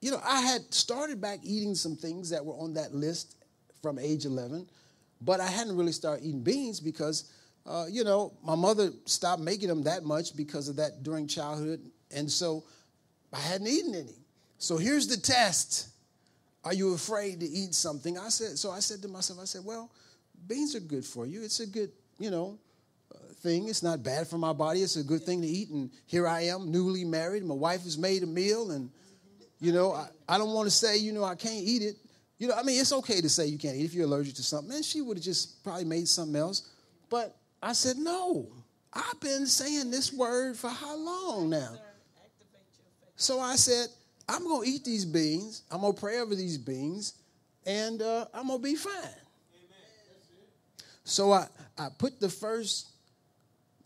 [0.00, 3.36] you know, I had started back eating some things that were on that list
[3.82, 4.66] from age 11.
[5.20, 7.30] But I hadn't really started eating beans because,
[7.66, 11.80] uh, you know, my mother stopped making them that much because of that during childhood.
[12.10, 12.64] And so
[13.32, 14.16] I hadn't eaten any.
[14.58, 15.88] So here's the test.
[16.64, 18.18] Are you afraid to eat something?
[18.18, 19.90] I said, so I said to myself, I said, well,
[20.46, 21.42] beans are good for you.
[21.42, 22.58] It's a good, you know,
[23.14, 23.68] uh, thing.
[23.68, 24.82] It's not bad for my body.
[24.82, 25.70] It's a good thing to eat.
[25.70, 27.44] And here I am, newly married.
[27.44, 28.90] My wife has made a meal, and
[29.60, 31.96] you know, I, I don't want to say, you know, I can't eat it.
[32.38, 34.42] You know, I mean, it's okay to say you can't eat if you're allergic to
[34.42, 34.74] something.
[34.74, 36.68] And she would have just probably made something else.
[37.08, 38.48] But I said, no.
[38.92, 41.70] I've been saying this word for how long now?
[43.16, 43.86] So I said,
[44.28, 45.62] I'm going to eat these beans.
[45.70, 47.14] I'm going to pray over these beans.
[47.64, 48.92] And uh, I'm going to be fine.
[51.04, 51.46] So I,
[51.78, 52.90] I put the first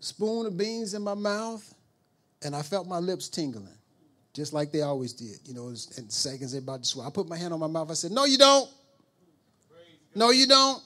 [0.00, 1.74] spoon of beans in my mouth,
[2.42, 3.68] and I felt my lips tingling
[4.36, 5.38] just like they always did.
[5.44, 7.08] You know, in seconds they're about to swallow.
[7.08, 7.90] I put my hand on my mouth.
[7.90, 8.70] I said, No, you don't.
[10.14, 10.82] No, you don't.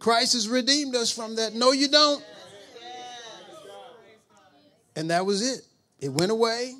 [0.00, 1.54] Christ has redeemed us from that.
[1.54, 2.24] No, you don't.
[4.96, 5.64] And that was it.
[6.00, 6.74] It went away.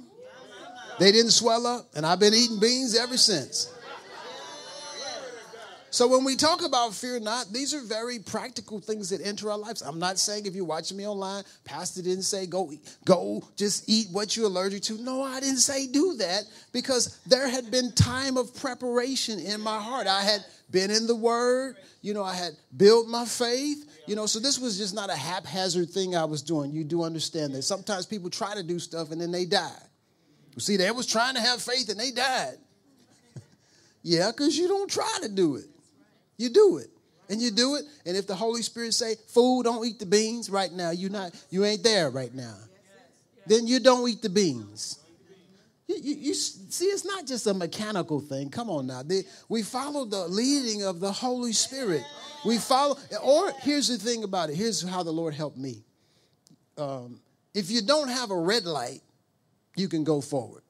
[0.99, 3.73] They didn't swell up, and I've been eating beans ever since.
[5.93, 9.59] So when we talk about fear not, these are very practical things that enter our
[9.59, 9.83] lives.
[9.83, 12.73] I'm not saying if you're watching me online, Pastor didn't say go
[13.05, 15.03] go just eat what you're allergic to.
[15.03, 19.81] No, I didn't say do that because there had been time of preparation in my
[19.81, 20.07] heart.
[20.07, 24.27] I had been in the word, you know, I had built my faith, you know,
[24.27, 26.73] so this was just not a haphazard thing I was doing.
[26.73, 27.63] You do understand that.
[27.63, 29.71] Sometimes people try to do stuff and then they die.
[30.55, 32.57] You see, they was trying to have faith and they died.
[34.03, 35.67] yeah, because you don't try to do it.
[36.37, 36.91] You do it.
[37.29, 37.85] And you do it.
[38.07, 41.33] And if the Holy Spirit say, fool, don't eat the beans right now, you not
[41.51, 42.57] you ain't there right now.
[43.47, 45.00] Then you don't eat the beans.
[45.91, 48.49] You, you, you, see, it's not just a mechanical thing.
[48.49, 49.03] Come on now.
[49.03, 52.05] They, we follow the leading of the Holy Spirit.
[52.45, 54.55] We follow, or here's the thing about it.
[54.55, 55.83] Here's how the Lord helped me.
[56.79, 57.19] Um,
[57.55, 59.01] if you don't have a red light,
[59.75, 60.63] you can go forward.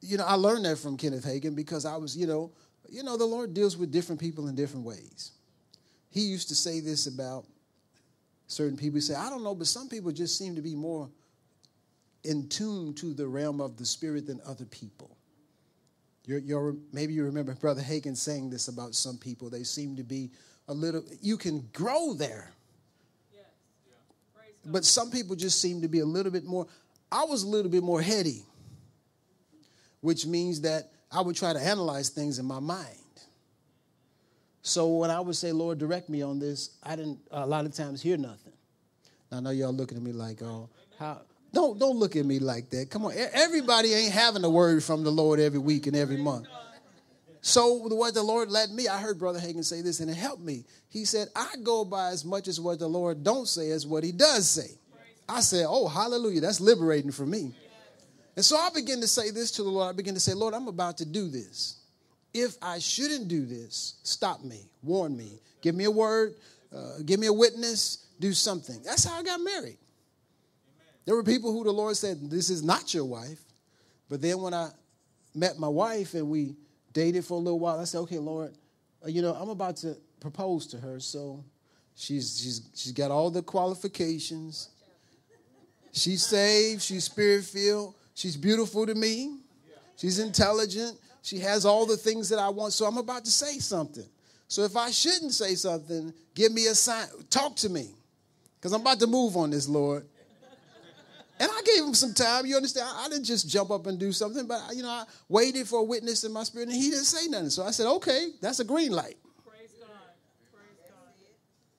[0.00, 2.52] You know, I learned that from Kenneth Hagin because I was, you know,
[2.88, 5.32] you know, the Lord deals with different people in different ways.
[6.10, 7.44] He used to say this about
[8.46, 8.98] certain people.
[8.98, 11.10] He said, I don't know, but some people just seem to be more
[12.26, 15.16] in tune to the realm of the spirit than other people.
[16.24, 19.48] You're, you're, maybe you remember Brother Hagin saying this about some people.
[19.48, 20.30] They seem to be
[20.68, 22.52] a little, you can grow there.
[24.68, 26.66] But some people just seem to be a little bit more,
[27.12, 28.42] I was a little bit more heady,
[30.00, 32.98] which means that I would try to analyze things in my mind.
[34.62, 37.74] So when I would say, Lord, direct me on this, I didn't a lot of
[37.74, 38.52] times hear nothing.
[39.30, 41.20] Now, I know y'all looking at me like, oh, how
[41.56, 42.90] don't don't look at me like that.
[42.90, 43.14] Come on.
[43.32, 46.46] Everybody ain't having a word from the Lord every week and every month.
[47.40, 50.42] So what the Lord let me, I heard Brother Hagin say this and it helped
[50.42, 50.64] me.
[50.90, 54.04] He said, I go by as much as what the Lord don't say as what
[54.04, 54.76] he does say.
[55.28, 56.42] I said, Oh, hallelujah.
[56.42, 57.54] That's liberating for me.
[58.36, 59.88] And so I begin to say this to the Lord.
[59.88, 61.78] I begin to say, Lord, I'm about to do this.
[62.34, 66.34] If I shouldn't do this, stop me, warn me, give me a word,
[66.76, 68.82] uh, give me a witness, do something.
[68.84, 69.78] That's how I got married.
[71.06, 73.40] There were people who the Lord said, This is not your wife.
[74.08, 74.70] But then when I
[75.34, 76.56] met my wife and we
[76.92, 78.54] dated for a little while, I said, Okay, Lord,
[79.04, 81.00] uh, you know, I'm about to propose to her.
[81.00, 81.44] So
[81.94, 84.70] she's, she's, she's got all the qualifications.
[85.92, 87.94] She's saved, she's spirit filled.
[88.14, 89.38] She's beautiful to me.
[89.96, 90.98] She's intelligent.
[91.22, 92.72] She has all the things that I want.
[92.72, 94.06] So I'm about to say something.
[94.48, 97.06] So if I shouldn't say something, give me a sign.
[97.30, 97.90] Talk to me.
[98.58, 100.06] Because I'm about to move on this, Lord.
[101.38, 102.46] And I gave him some time.
[102.46, 102.88] You understand?
[102.94, 105.84] I, didn't just jump up and do something, but you know, I waited for a
[105.84, 107.50] witness in my spirit, and he didn't say nothing.
[107.50, 109.88] So I said, "Okay, that's a green light." Praise God.
[110.52, 111.08] Praise God.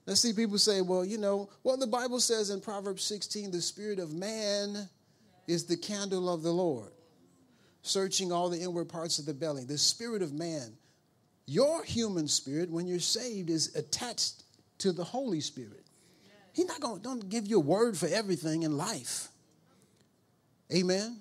[0.05, 0.33] Let's see.
[0.33, 4.13] People say, "Well, you know, what the Bible says in Proverbs 16: the spirit of
[4.13, 4.87] man
[5.47, 6.91] is the candle of the Lord,
[7.81, 9.63] searching all the inward parts of the belly.
[9.63, 10.77] The spirit of man,
[11.47, 14.43] your human spirit, when you're saved, is attached
[14.79, 15.83] to the Holy Spirit.
[16.53, 19.29] He's not going to give you a word for everything in life.
[20.73, 21.17] Amen.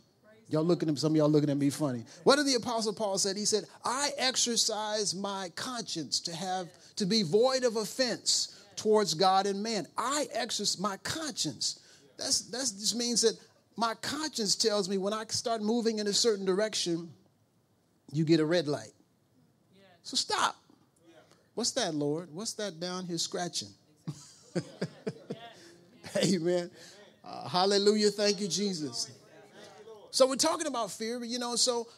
[0.49, 2.05] Y'all looking at some of y'all looking at me funny.
[2.23, 3.37] What did the apostle Paul said?
[3.37, 9.47] He said, "I exercise my conscience to have to be void of offense towards God
[9.47, 9.87] and man.
[9.97, 11.81] I exercise my conscience.
[12.17, 13.37] That's that just means that
[13.77, 17.11] my conscience tells me when I start moving in a certain direction,
[18.13, 18.93] you get a red light.
[20.03, 20.57] So stop.
[21.55, 22.29] What's that, Lord?
[22.33, 23.69] What's that down here scratching?
[26.17, 26.71] Amen.
[27.25, 28.11] Uh, hallelujah.
[28.11, 29.11] Thank you, Jesus.
[30.17, 31.89] So we're talking about fear, you know, so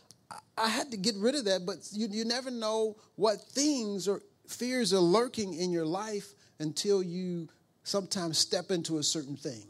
[0.56, 4.22] I had to get rid of that, but you, you never know what things or
[4.48, 7.48] fears are lurking in your life until you
[7.84, 9.62] sometimes step into a certain thing.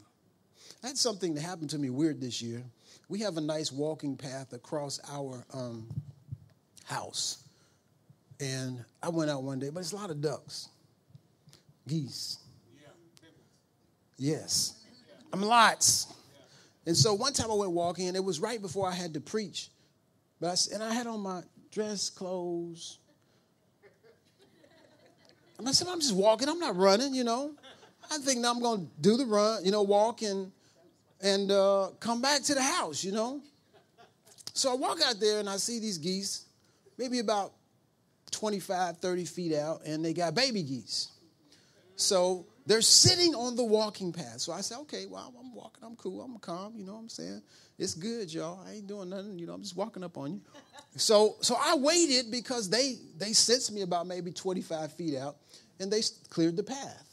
[0.83, 2.63] I had something that happened to me weird this year.
[3.11, 5.87] We have a nice walking path across our um,
[6.87, 7.45] house.
[8.41, 10.71] And I went out one day, but it's a lot of ducks,
[11.87, 12.39] geese.
[14.17, 14.73] Yes.
[15.35, 16.15] I'm lots.
[16.89, 19.21] And so one time I went walking, and it was right before I had to
[19.21, 19.69] preach.
[20.41, 22.97] But I, and I had on my dress clothes.
[25.59, 26.49] And I said, I'm just walking.
[26.49, 27.53] I'm not running, you know.
[28.11, 30.51] I think now I'm going to do the run, you know, walk and
[31.21, 33.43] and uh, come back to the house, you know.
[34.55, 36.47] So I walk out there and I see these geese,
[36.97, 37.53] maybe about
[38.31, 41.09] 25, 30 feet out, and they got baby geese.
[41.97, 44.41] So they're sitting on the walking path.
[44.41, 47.09] So I said, okay, well, I'm walking, I'm cool, I'm calm, you know what I'm
[47.09, 47.43] saying?
[47.79, 48.63] It's good, y'all.
[48.67, 50.41] I ain't doing nothing, you know, I'm just walking up on you.
[50.97, 55.37] So so I waited because they they sensed me about maybe 25 feet out,
[55.81, 57.09] and they cleared the path.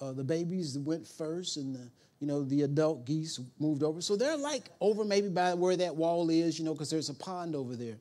[0.00, 4.00] Uh, the babies went first, and the you know, the adult geese moved over.
[4.00, 7.14] So they're like over maybe by where that wall is, you know, because there's a
[7.14, 7.96] pond over there.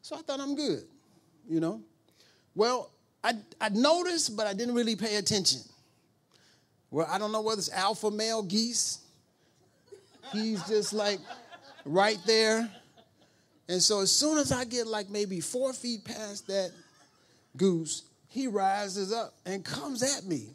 [0.00, 0.84] So I thought I'm good.
[1.48, 1.82] you know.
[2.54, 2.90] Well,
[3.24, 5.60] I, I noticed, but I didn't really pay attention.
[6.94, 9.00] Well, I don't know whether it's alpha male geese.
[10.32, 11.18] He's just like
[11.84, 12.70] right there.
[13.68, 16.70] And so as soon as I get like maybe four feet past that
[17.56, 20.50] goose, he rises up and comes at me.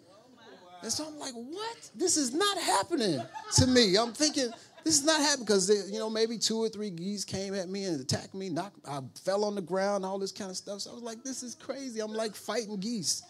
[0.81, 1.91] And so I'm like, what?
[1.93, 3.21] This is not happening
[3.55, 3.97] to me.
[3.97, 4.49] I'm thinking,
[4.85, 7.83] this is not happening because, you know, maybe two or three geese came at me
[7.83, 8.47] and attacked me.
[8.47, 10.79] Knocked, I fell on the ground, all this kind of stuff.
[10.79, 11.99] So I was like, this is crazy.
[11.99, 13.23] I'm like fighting geese.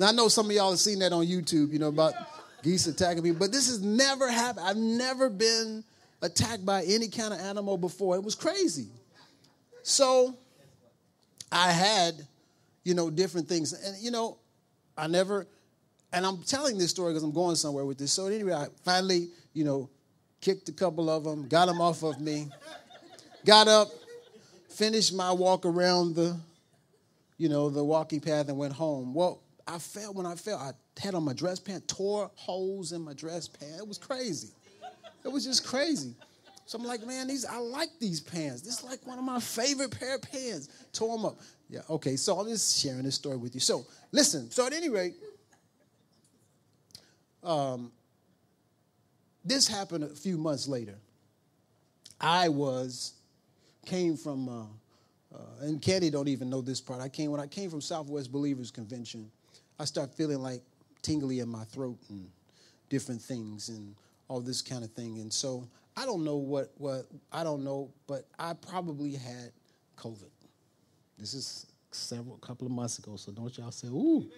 [0.00, 2.14] Now, I know some of y'all have seen that on YouTube, you know, about
[2.62, 4.66] geese attacking me, but this has never happened.
[4.66, 5.84] I've never been
[6.22, 8.16] attacked by any kind of animal before.
[8.16, 8.86] It was crazy.
[9.82, 10.38] So
[11.52, 12.14] I had,
[12.82, 13.74] you know, different things.
[13.74, 14.38] And, you know,
[14.96, 15.46] I never,
[16.14, 18.10] and I'm telling this story because I'm going somewhere with this.
[18.10, 19.90] So anyway, I finally, you know,
[20.40, 22.48] kicked a couple of them, got them off of me,
[23.44, 23.88] got up,
[24.70, 26.38] finished my walk around the,
[27.36, 29.12] you know, the walking path and went home.
[29.12, 30.58] Well, I fell when I fell.
[30.58, 33.80] I had on my dress pants, tore holes in my dress pants.
[33.80, 34.50] It was crazy.
[35.24, 36.14] It was just crazy.
[36.66, 38.62] So I'm like, man, these I like these pants.
[38.62, 40.68] This is like one of my favorite pair of pants.
[40.92, 41.40] Tore them up.
[41.68, 42.16] Yeah, okay.
[42.16, 43.60] So I'm just sharing this story with you.
[43.60, 44.50] So listen.
[44.50, 45.14] So at any rate,
[47.42, 47.90] um,
[49.44, 50.96] this happened a few months later.
[52.20, 53.14] I was
[53.86, 54.62] came from, uh,
[55.34, 57.00] uh, and Kenny don't even know this part.
[57.00, 59.30] I came when I came from Southwest Believers Convention.
[59.80, 60.60] I start feeling like
[61.00, 62.28] tingly in my throat and
[62.90, 63.96] different things and
[64.28, 65.20] all this kind of thing.
[65.20, 65.66] And so
[65.96, 69.52] I don't know what what I don't know, but I probably had
[69.96, 70.30] COVID.
[71.18, 74.30] This is several couple of months ago, so don't y'all say, "Ooh."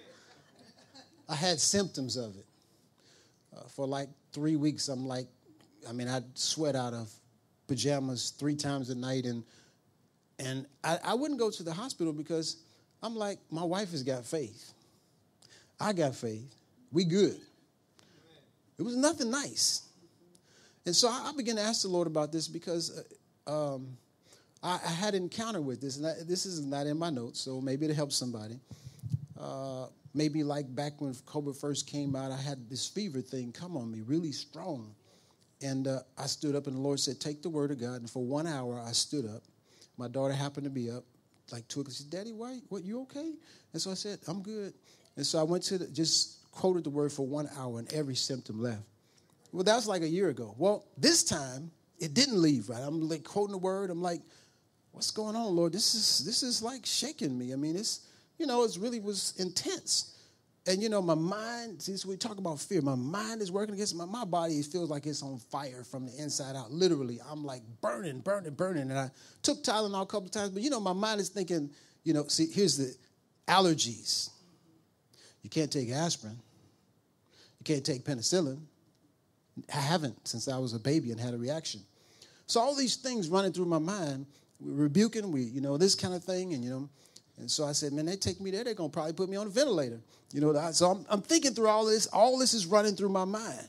[1.28, 2.46] I had symptoms of it
[3.56, 4.88] uh, for like three weeks.
[4.88, 5.26] I'm like,
[5.88, 7.10] I mean, I'd sweat out of
[7.66, 9.42] pajamas three times a night, and
[10.38, 12.58] and I, I wouldn't go to the hospital because
[13.02, 14.72] I'm like, my wife has got faith.
[15.82, 16.54] I got faith.
[16.92, 17.36] We good.
[18.78, 19.82] It was nothing nice.
[20.86, 23.04] And so I, began to ask the Lord about this because
[23.46, 23.96] uh, um,
[24.62, 27.40] I, I, had an encounter with this, and I, this is not in my notes,
[27.40, 28.58] so maybe it'll help somebody.
[29.38, 33.76] Uh, maybe like back when COVID first came out, I had this fever thing come
[33.76, 34.94] on me really strong.
[35.62, 38.00] And uh, I stood up, and the Lord said, Take the word of God.
[38.00, 39.42] And for one hour, I stood up.
[39.96, 41.04] My daughter happened to be up,
[41.52, 41.94] like two o'clock.
[41.94, 42.58] She said, Daddy, why?
[42.68, 43.32] What, you okay?
[43.72, 44.74] And so I said, I'm good.
[45.16, 48.14] And so I went to the, just quoted the word for one hour, and every
[48.14, 48.82] symptom left.
[49.52, 50.54] Well, that was like a year ago.
[50.56, 52.82] Well, this time it didn't leave right.
[52.82, 53.90] I'm like quoting the word.
[53.90, 54.22] I'm like,
[54.92, 55.72] what's going on, Lord?
[55.72, 57.52] This is this is like shaking me.
[57.52, 58.00] I mean, it's
[58.38, 60.16] you know, it really was intense.
[60.66, 63.96] And you know, my mind, since we talk about fear, my mind is working against
[63.96, 64.54] my, my body.
[64.54, 66.70] It feels like it's on fire from the inside out.
[66.70, 68.90] Literally, I'm like burning, burning, burning.
[68.90, 69.10] And I
[69.42, 71.70] took Tylenol a couple times, but you know, my mind is thinking,
[72.04, 72.94] you know, see, here's the
[73.48, 74.30] allergies.
[75.42, 76.38] You can't take aspirin.
[77.58, 78.60] You can't take penicillin.
[79.72, 81.80] I haven't since I was a baby and had a reaction.
[82.46, 84.26] So all these things running through my mind,
[84.60, 86.88] we rebuking, we, you know, this kind of thing, and you know,
[87.38, 89.46] and so I said, man, they take me there, they're gonna probably put me on
[89.46, 90.00] a ventilator.
[90.32, 93.24] You know, so I'm, I'm thinking through all this, all this is running through my
[93.24, 93.68] mind.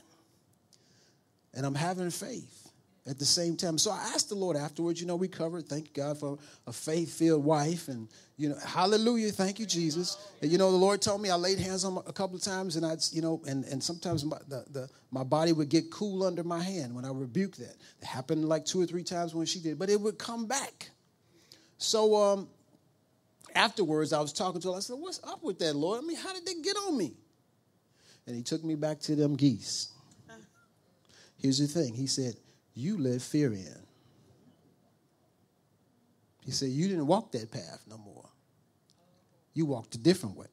[1.52, 2.63] And I'm having faith
[3.06, 3.76] at the same time.
[3.76, 7.12] So I asked the Lord afterwards, you know, we covered, thank God for a faith
[7.12, 7.88] filled wife.
[7.88, 10.16] And, you know, hallelujah, thank you, Jesus.
[10.40, 12.76] And, you know, the Lord told me I laid hands on a couple of times
[12.76, 16.24] and I'd, you know, and, and sometimes my, the, the, my body would get cool
[16.24, 17.76] under my hand when I rebuked that.
[18.00, 20.88] It happened like two or three times when she did, but it would come back.
[21.76, 22.48] So um,
[23.54, 24.78] afterwards, I was talking to her.
[24.78, 26.02] I said, What's up with that, Lord?
[26.02, 27.12] I mean, how did they get on me?
[28.26, 29.90] And he took me back to them geese.
[31.36, 32.34] Here's the thing He said,
[32.74, 33.84] you let fear in.
[36.44, 38.28] He said, You didn't walk that path no more.
[39.54, 40.46] You walked a different way.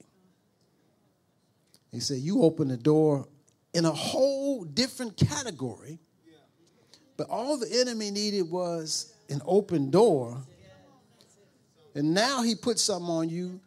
[1.91, 3.27] He said, You opened the door
[3.73, 5.99] in a whole different category,
[7.17, 10.37] but all the enemy needed was an open door.
[11.93, 13.59] And now he put something on you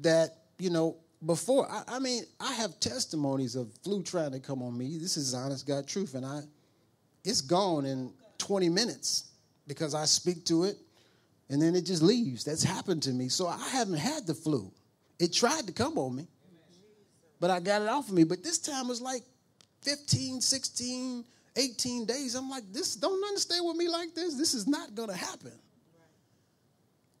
[0.00, 4.62] that, you know, before, I, I mean, I have testimonies of flu trying to come
[4.62, 4.96] on me.
[4.98, 6.14] This is honest God truth.
[6.14, 6.40] And I,
[7.26, 9.30] it's gone in 20 minutes
[9.66, 10.76] because I speak to it
[11.50, 12.44] and then it just leaves.
[12.44, 13.28] That's happened to me.
[13.28, 14.70] So I haven't had the flu.
[15.18, 16.26] It tried to come on me,
[17.40, 18.24] but I got it off of me.
[18.24, 19.22] But this time was like
[19.82, 21.24] 15, 16,
[21.56, 22.34] 18 days.
[22.34, 24.34] I'm like, this don't understand with me like this.
[24.34, 25.52] This is not going to happen.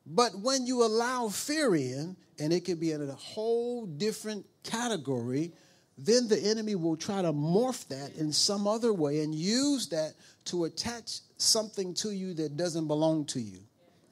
[0.06, 5.52] But when you allow fear in, and it could be in a whole different category
[5.98, 10.12] then the enemy will try to morph that in some other way and use that
[10.46, 13.58] to attach something to you that doesn't belong to you.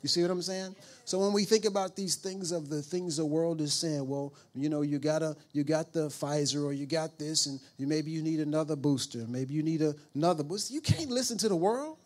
[0.03, 0.77] You see what I'm saying?
[1.07, 4.35] So when we think about these things of the things the world is saying, well,
[4.55, 7.87] you know, you got a you got the Pfizer or you got this, and you,
[7.87, 10.75] maybe you need another booster, maybe you need a, another booster.
[10.75, 11.97] You can't listen to the world.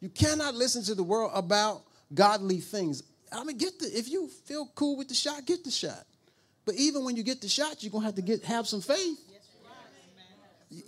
[0.00, 1.82] You cannot listen to the world about
[2.14, 3.02] godly things.
[3.32, 6.04] I mean, get the if you feel cool with the shot, get the shot.
[6.66, 9.18] But even when you get the shot, you're gonna have to get have some faith.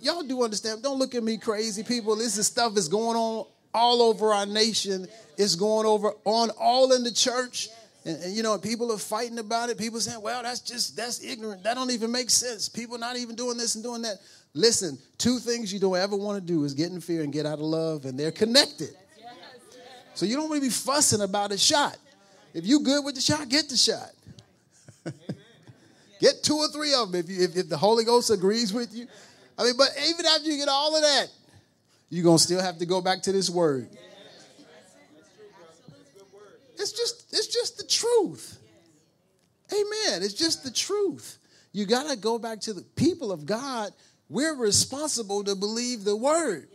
[0.01, 0.83] Y'all do understand.
[0.83, 2.15] Don't look at me crazy, people.
[2.17, 5.07] This is stuff is going on all over our nation.
[5.37, 7.69] It's going over on all in the church.
[8.05, 9.77] And, and, you know, people are fighting about it.
[9.77, 11.63] People saying, well, that's just, that's ignorant.
[11.63, 12.69] That don't even make sense.
[12.69, 14.17] People not even doing this and doing that.
[14.53, 17.45] Listen, two things you don't ever want to do is get in fear and get
[17.45, 18.89] out of love, and they're connected.
[20.15, 21.97] So you don't want to be fussing about a shot.
[22.53, 24.11] If you good with the shot, get the shot.
[26.19, 28.93] Get two or three of them if, you, if, if the Holy Ghost agrees with
[28.93, 29.07] you.
[29.57, 31.27] I mean, but even after you get all of that,
[32.09, 33.89] you're going to still have to go back to this word.
[36.77, 38.57] It's just, it's just the truth.
[39.71, 40.23] Amen.
[40.23, 41.37] It's just the truth.
[41.71, 43.91] You got to go back to the people of God.
[44.29, 46.67] We're responsible to believe the word.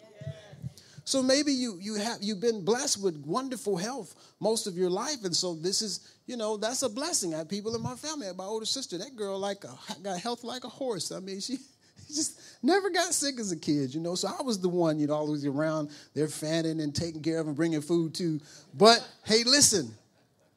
[1.04, 5.22] So maybe you you have you've been blessed with wonderful health most of your life,
[5.24, 7.34] and so this is you know that's a blessing.
[7.34, 8.26] I have people in my family.
[8.36, 11.12] My older sister, that girl like a, got health like a horse.
[11.12, 11.58] I mean, she
[12.08, 14.14] just never got sick as a kid, you know.
[14.14, 17.48] So I was the one, you know, always around there fanning and taking care of
[17.48, 18.40] and bringing food too.
[18.72, 19.94] But hey, listen,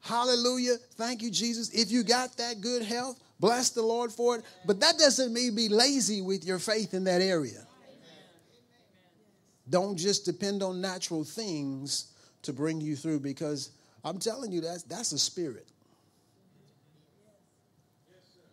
[0.00, 1.68] hallelujah, thank you, Jesus.
[1.74, 4.44] If you got that good health, bless the Lord for it.
[4.66, 7.67] But that doesn't mean be lazy with your faith in that area.
[9.70, 12.12] Don't just depend on natural things
[12.42, 13.70] to bring you through because
[14.04, 15.66] I'm telling you that's that's a spirit.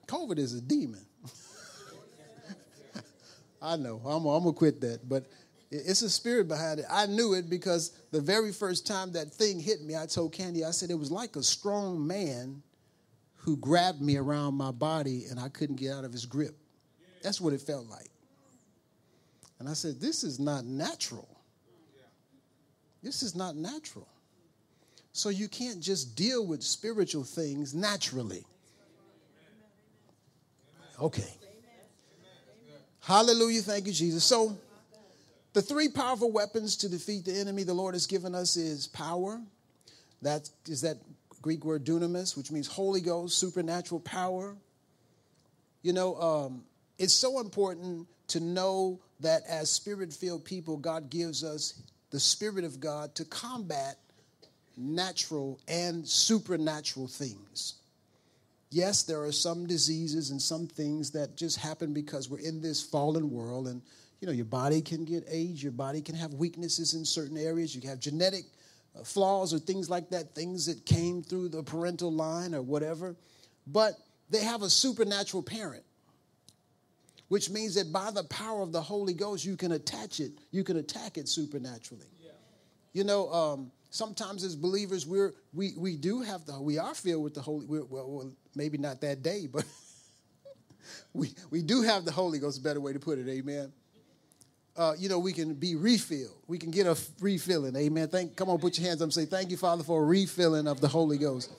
[0.07, 1.05] COVID is a demon.
[3.61, 4.01] I know.
[4.05, 5.07] I'm, I'm going to quit that.
[5.09, 5.25] But
[5.71, 6.85] it's a spirit behind it.
[6.89, 10.63] I knew it because the very first time that thing hit me, I told Candy,
[10.63, 12.61] I said, it was like a strong man
[13.35, 16.55] who grabbed me around my body and I couldn't get out of his grip.
[17.23, 18.09] That's what it felt like.
[19.59, 21.27] And I said, this is not natural.
[23.01, 24.07] This is not natural.
[25.13, 28.43] So you can't just deal with spiritual things naturally.
[31.01, 31.33] Okay.
[32.99, 33.61] Hallelujah.
[33.61, 34.23] Thank you, Jesus.
[34.23, 34.57] So,
[35.53, 39.39] the three powerful weapons to defeat the enemy the Lord has given us is power.
[40.21, 40.97] That is that
[41.41, 44.55] Greek word dunamis, which means Holy Ghost, supernatural power.
[45.83, 46.63] You know, um,
[46.97, 52.63] it's so important to know that as spirit filled people, God gives us the Spirit
[52.63, 53.97] of God to combat
[54.77, 57.75] natural and supernatural things.
[58.69, 62.81] Yes, there are some diseases and some things that just happen because we're in this
[62.81, 63.81] fallen world and
[64.19, 67.75] you know your body can get aged, your body can have weaknesses in certain areas,
[67.75, 68.45] you can have genetic
[68.97, 73.15] uh, flaws or things like that, things that came through the parental line or whatever.
[73.67, 73.97] But
[74.29, 75.83] they have a supernatural parent
[77.27, 80.63] which means that by the power of the Holy Ghost, you can attach it, you
[80.63, 82.05] can attack it supernaturally.
[82.21, 82.31] Yeah.
[82.93, 87.23] You know, um, sometimes as believers, we're we we do have the we are filled
[87.23, 87.65] with the Holy.
[87.65, 89.65] Well, well, maybe not that day, but
[91.13, 92.59] we we do have the Holy Ghost.
[92.59, 93.71] A better way to put it, Amen.
[94.77, 96.35] Uh, you know, we can be refilled.
[96.47, 97.77] We can get a refilling.
[97.77, 98.09] Amen.
[98.09, 98.35] Thank.
[98.35, 100.81] Come on, put your hands up and say, "Thank you, Father, for a refilling of
[100.81, 101.49] the Holy Ghost."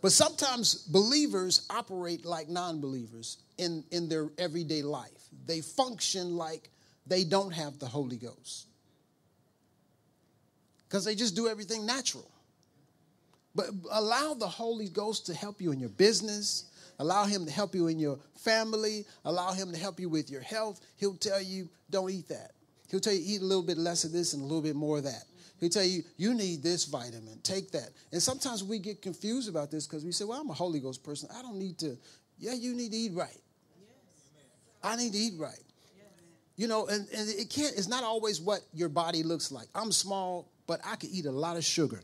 [0.00, 5.10] But sometimes believers operate like non-believers in in their everyday life.
[5.46, 6.70] They function like
[7.06, 8.66] they don't have the Holy Ghost
[10.88, 12.30] because they just do everything natural.
[13.54, 16.64] But allow the Holy Ghost to help you in your business.
[17.00, 19.04] Allow him to help you in your family.
[19.24, 20.80] Allow him to help you with your health.
[20.96, 22.52] He'll tell you, don't eat that.
[22.90, 24.98] He'll tell you, eat a little bit less of this and a little bit more
[24.98, 25.24] of that.
[25.60, 27.90] He'll tell you, you need this vitamin, take that.
[28.12, 31.02] And sometimes we get confused about this because we say, well, I'm a Holy Ghost
[31.02, 31.28] person.
[31.36, 31.98] I don't need to.
[32.38, 33.40] Yeah, you need to eat right.
[34.82, 35.58] I need to eat right.
[36.56, 39.68] You know, and, and it can't, it's not always what your body looks like.
[39.74, 42.00] I'm small, but I could eat a lot of sugar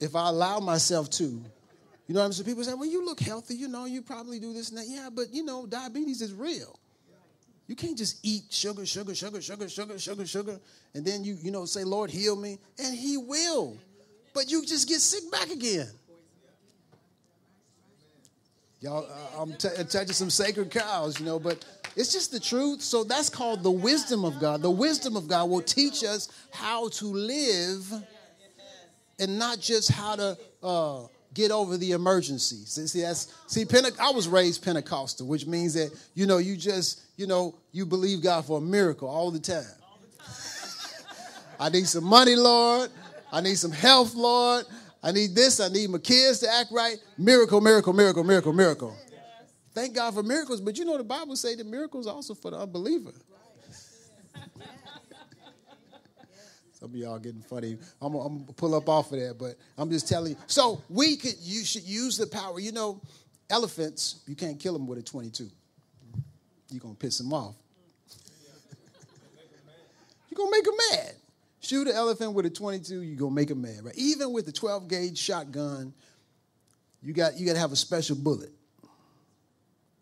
[0.00, 1.24] if I allow myself to.
[1.24, 2.46] You know what I'm saying?
[2.46, 4.86] People say, well, you look healthy, you know, you probably do this and that.
[4.86, 6.78] Yeah, but you know, diabetes is real.
[7.66, 10.60] You can't just eat sugar, sugar, sugar, sugar, sugar, sugar, sugar,
[10.94, 12.58] and then you, you know, say, Lord, heal me.
[12.78, 13.78] And he will.
[14.34, 15.88] But you just get sick back again.
[18.80, 19.08] Y'all,
[19.38, 21.64] I'm t- touching some sacred cows, you know, but
[21.96, 22.82] it's just the truth.
[22.82, 24.60] So that's called the wisdom of God.
[24.60, 27.90] The wisdom of God will teach us how to live
[29.18, 31.02] and not just how to uh,
[31.34, 32.64] get over the emergency.
[32.64, 37.02] See, that's see, Pente- I was raised Pentecostal, which means that you know you just
[37.16, 39.64] you know you believe God for a miracle all the time.
[41.60, 42.90] I need some money, Lord.
[43.32, 44.64] I need some health, Lord.
[45.02, 45.60] I need this.
[45.60, 46.96] I need my kids to act right.
[47.18, 48.96] Miracle, miracle, miracle, miracle, miracle.
[49.74, 52.58] Thank God for miracles, but you know the Bible say that miracles also for the
[52.58, 53.12] unbeliever.
[56.84, 57.78] Some of y'all getting funny.
[58.02, 60.38] I'm, gonna pull up off of that, but I'm just telling you.
[60.46, 62.60] So we could, you should use the power.
[62.60, 63.00] You know,
[63.48, 65.48] elephants, you can't kill them with a 22.
[66.68, 67.54] You're gonna piss them off.
[70.28, 71.12] You're gonna make them mad.
[71.60, 73.96] Shoot an elephant with a 22, you're gonna make them mad, right?
[73.96, 75.94] Even with the 12 gauge shotgun,
[77.02, 78.50] you got you got to have a special bullet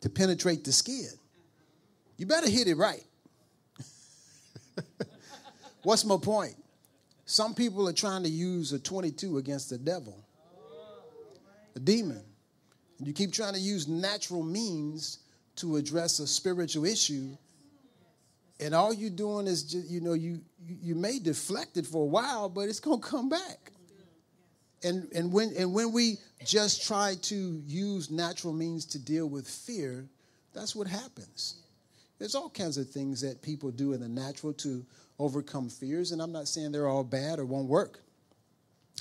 [0.00, 1.10] to penetrate the skin.
[2.16, 3.04] You better hit it right.
[5.84, 6.56] What's my point?
[7.32, 10.22] Some people are trying to use a 22 against the devil,
[11.74, 12.22] a demon.
[13.02, 15.20] You keep trying to use natural means
[15.56, 17.34] to address a spiritual issue.
[18.60, 22.06] And all you're doing is just, you know, you, you may deflect it for a
[22.06, 23.72] while, but it's going to come back.
[24.84, 29.48] And, and, when, and when we just try to use natural means to deal with
[29.48, 30.06] fear,
[30.52, 31.62] that's what happens.
[32.18, 34.84] There's all kinds of things that people do in the natural to
[35.22, 36.12] overcome fears.
[36.12, 38.00] And I'm not saying they're all bad or won't work.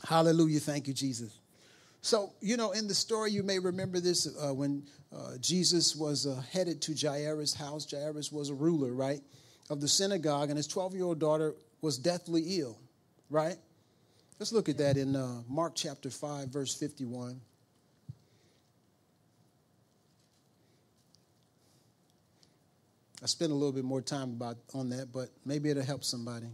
[0.08, 0.60] Hallelujah.
[0.60, 1.38] Thank you, Jesus.
[2.02, 4.84] So, you know, in the story, you may remember this uh, when
[5.16, 7.86] uh, Jesus was uh, headed to Jairus' house.
[7.90, 9.22] Jairus was a ruler, right,
[9.70, 12.80] of the synagogue, and his 12 year old daughter was deathly ill,
[13.30, 13.58] right?
[14.40, 17.40] Let's look at that in uh, Mark chapter 5, verse 51.
[23.22, 26.48] I spent a little bit more time about on that, but maybe it'll help somebody.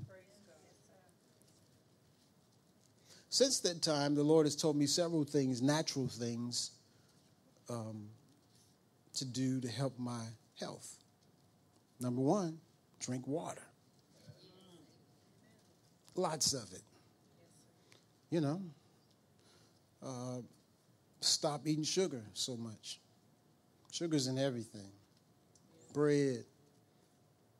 [3.29, 6.71] Since that time, the Lord has told me several things, natural things,
[7.69, 8.07] um,
[9.13, 10.23] to do to help my
[10.59, 10.97] health.
[11.99, 12.57] Number one,
[12.99, 13.61] drink water.
[16.15, 16.81] Lots of it.
[18.29, 18.61] You know,
[20.03, 20.41] uh,
[21.21, 22.99] stop eating sugar so much.
[23.91, 24.91] Sugar's in everything
[25.97, 26.45] bread,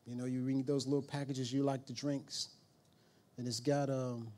[0.08, 2.48] you know, you read those little packages you like the drinks,
[3.36, 4.28] and it's got um,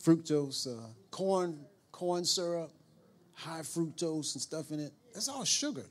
[0.00, 1.58] fructose, uh, corn,
[1.90, 2.70] corn syrup,
[3.34, 4.92] high fructose and stuff in it.
[5.12, 5.86] That's all sugar.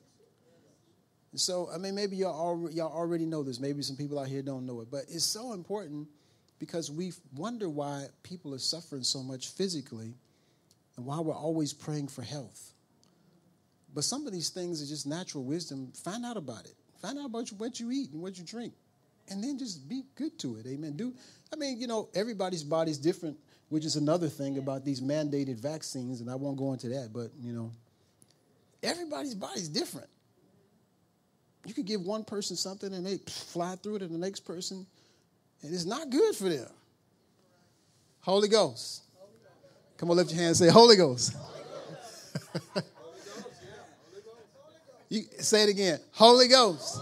[1.33, 3.59] And so, I mean, maybe y'all y'all already know this.
[3.59, 6.07] Maybe some people out here don't know it, but it's so important
[6.57, 10.15] because we wonder why people are suffering so much physically
[10.95, 12.73] and why we're always praying for health.
[13.93, 15.91] But some of these things are just natural wisdom.
[16.03, 16.73] Find out about it.
[17.01, 18.73] Find out about what you eat and what you drink.
[19.29, 20.65] And then just be good to it.
[20.67, 20.93] Amen.
[20.95, 21.13] Do
[21.51, 23.38] I mean, you know, everybody's body's different,
[23.69, 27.31] which is another thing about these mandated vaccines, and I won't go into that, but
[27.41, 27.71] you know,
[28.83, 30.07] everybody's body's different.
[31.65, 34.85] You could give one person something and they fly through it to the next person,
[35.61, 36.69] and it's not good for them.
[38.21, 39.03] Holy Ghost.
[39.97, 41.33] Come on, lift your hand and say, Holy Ghost.
[41.33, 41.63] Holy
[42.75, 42.88] Ghost.
[45.10, 45.99] You say it again.
[46.12, 47.01] Holy Ghost.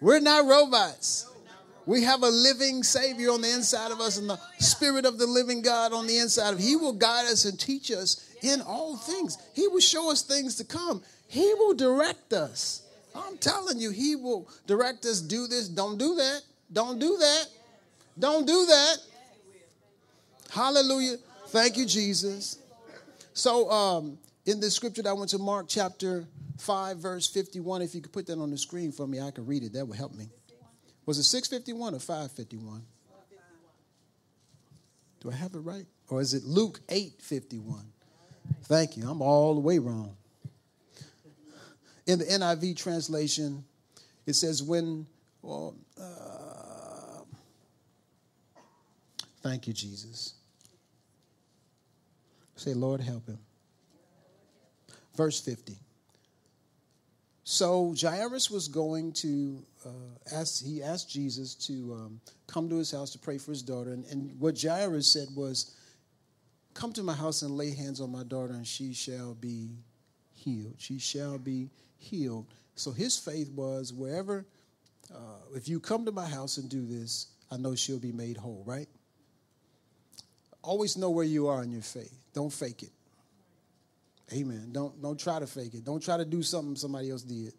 [0.00, 1.26] We're not robots.
[1.86, 5.26] We have a living Savior on the inside of us and the Spirit of the
[5.26, 8.96] living God on the inside of He will guide us and teach us in all
[8.96, 9.38] things.
[9.54, 11.02] He will show us things to come.
[11.26, 12.82] He will direct us.
[13.14, 15.20] I'm telling you, He will direct us.
[15.20, 15.68] Do this.
[15.68, 16.42] Don't do that.
[16.72, 17.46] Don't do that.
[18.18, 18.96] Don't do that.
[20.50, 21.16] Hallelujah.
[21.48, 22.58] Thank you, Jesus.
[23.32, 26.24] So, um, in the scripture that I went to Mark chapter
[26.60, 27.82] 5, verse 51.
[27.82, 29.72] If you could put that on the screen for me, I could read it.
[29.72, 30.28] That would help me.
[31.06, 32.82] Was it 651 or 551?
[35.20, 35.86] Do I have it right?
[36.08, 37.84] Or is it Luke 851?
[38.64, 39.08] Thank you.
[39.08, 40.16] I'm all the way wrong.
[42.06, 43.64] In the NIV translation,
[44.26, 45.06] it says, when,
[45.42, 47.22] well, uh,
[49.42, 50.34] thank you, Jesus.
[52.56, 53.38] Say, Lord, help him.
[55.16, 55.76] Verse 50.
[57.50, 59.88] So Jairus was going to uh,
[60.32, 63.90] ask, he asked Jesus to um, come to his house to pray for his daughter.
[63.90, 65.74] And, and what Jairus said was,
[66.74, 69.70] Come to my house and lay hands on my daughter, and she shall be
[70.32, 70.76] healed.
[70.78, 72.46] She shall be healed.
[72.76, 74.46] So his faith was, wherever,
[75.12, 78.36] uh, if you come to my house and do this, I know she'll be made
[78.36, 78.88] whole, right?
[80.62, 82.16] Always know where you are in your faith.
[82.32, 82.92] Don't fake it.
[84.32, 84.68] Amen.
[84.72, 85.84] Don't don't try to fake it.
[85.84, 87.52] Don't try to do something somebody else did.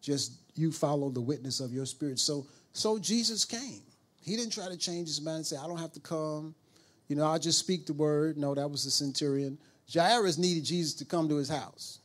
[0.00, 2.18] Just you follow the witness of your spirit.
[2.18, 3.82] So so Jesus came.
[4.22, 6.54] He didn't try to change his mind and say, I don't have to come.
[7.08, 8.36] You know, I'll just speak the word.
[8.36, 9.58] No, that was the centurion.
[9.92, 11.98] Jairus needed Jesus to come to his house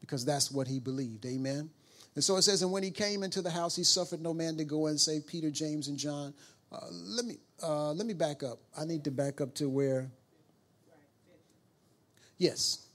[0.00, 1.24] because that's what he believed.
[1.26, 1.70] Amen.
[2.14, 4.56] And so it says, and when he came into the house, he suffered no man
[4.56, 6.34] to go and save Peter, James, and John,
[6.70, 8.58] Uh, let me uh, let me back up.
[8.76, 10.10] I need to back up to where.
[12.36, 12.87] Yes,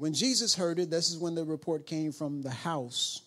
[0.00, 3.20] when Jesus heard it, this is when the report came from the house.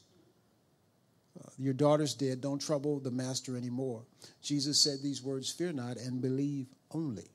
[1.40, 2.42] Uh, your daughter's dead.
[2.42, 4.02] Don't trouble the master anymore.
[4.42, 7.30] Jesus said these words: "Fear not, and believe only."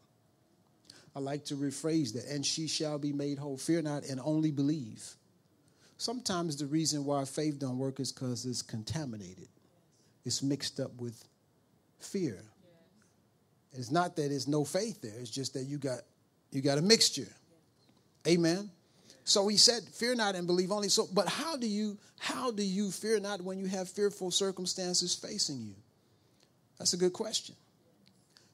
[1.14, 3.56] I like to rephrase that, and she shall be made whole.
[3.56, 5.14] Fear not, and only believe.
[5.98, 9.48] Sometimes the reason why faith don't work is because it's contaminated.
[10.24, 11.24] It's mixed up with
[12.00, 12.42] fear.
[13.72, 15.20] It's not that there's no faith there.
[15.20, 16.00] It's just that you got
[16.50, 17.32] you got a mixture.
[18.26, 18.72] Amen.
[19.28, 22.62] So he said, "Fear not and believe only." So, but how do you how do
[22.62, 25.74] you fear not when you have fearful circumstances facing you?
[26.78, 27.54] That's a good question.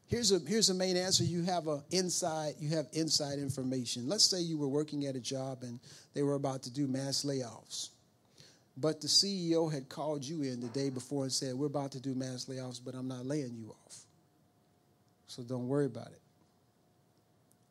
[0.08, 1.22] Here's a here's a main answer.
[1.22, 4.08] You have a inside you have inside information.
[4.08, 5.78] Let's say you were working at a job and
[6.12, 7.90] they were about to do mass layoffs.
[8.76, 12.00] But the CEO had called you in the day before and said, We're about to
[12.00, 13.96] do mass layoffs, but I'm not laying you off.
[15.28, 16.20] So don't worry about it.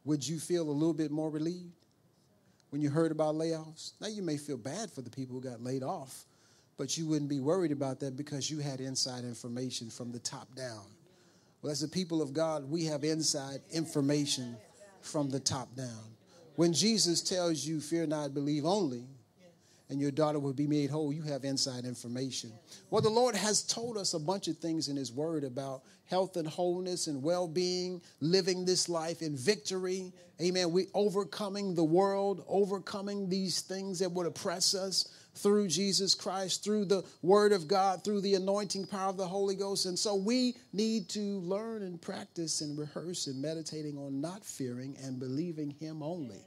[0.06, 1.83] Would you feel a little bit more relieved
[2.74, 3.92] when you heard about layoffs?
[4.02, 6.26] Now, you may feel bad for the people who got laid off,
[6.76, 10.56] but you wouldn't be worried about that because you had inside information from the top
[10.56, 10.82] down.
[11.62, 14.58] Well, as the people of God, we have inside information
[15.02, 16.16] from the top down.
[16.56, 19.04] When Jesus tells you, fear not, believe only,
[19.90, 22.52] and your daughter will be made whole, you have inside information.
[22.90, 26.38] Well, the Lord has told us a bunch of things in His Word about health
[26.38, 30.14] and wholeness and well being, living this life in victory.
[30.42, 30.72] Amen.
[30.72, 36.86] We overcoming the world, overcoming these things that would oppress us through Jesus Christ, through
[36.86, 39.86] the Word of God, through the anointing power of the Holy Ghost.
[39.86, 44.96] And so we need to learn and practice and rehearse and meditating on not fearing
[45.04, 46.46] and believing Him only.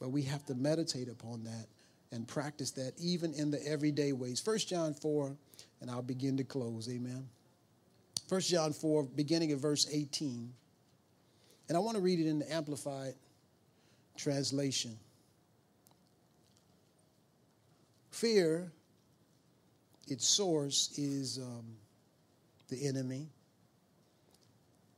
[0.00, 1.66] But we have to meditate upon that
[2.10, 4.44] and practice that even in the everyday ways.
[4.44, 5.36] 1 John 4,
[5.80, 6.88] and I'll begin to close.
[6.88, 7.28] Amen.
[8.28, 10.52] 1 John 4, beginning at verse 18.
[11.68, 13.14] And I want to read it in the Amplified
[14.16, 14.96] translation.
[18.10, 18.72] Fear,
[20.08, 21.64] its source is um,
[22.68, 23.28] the enemy.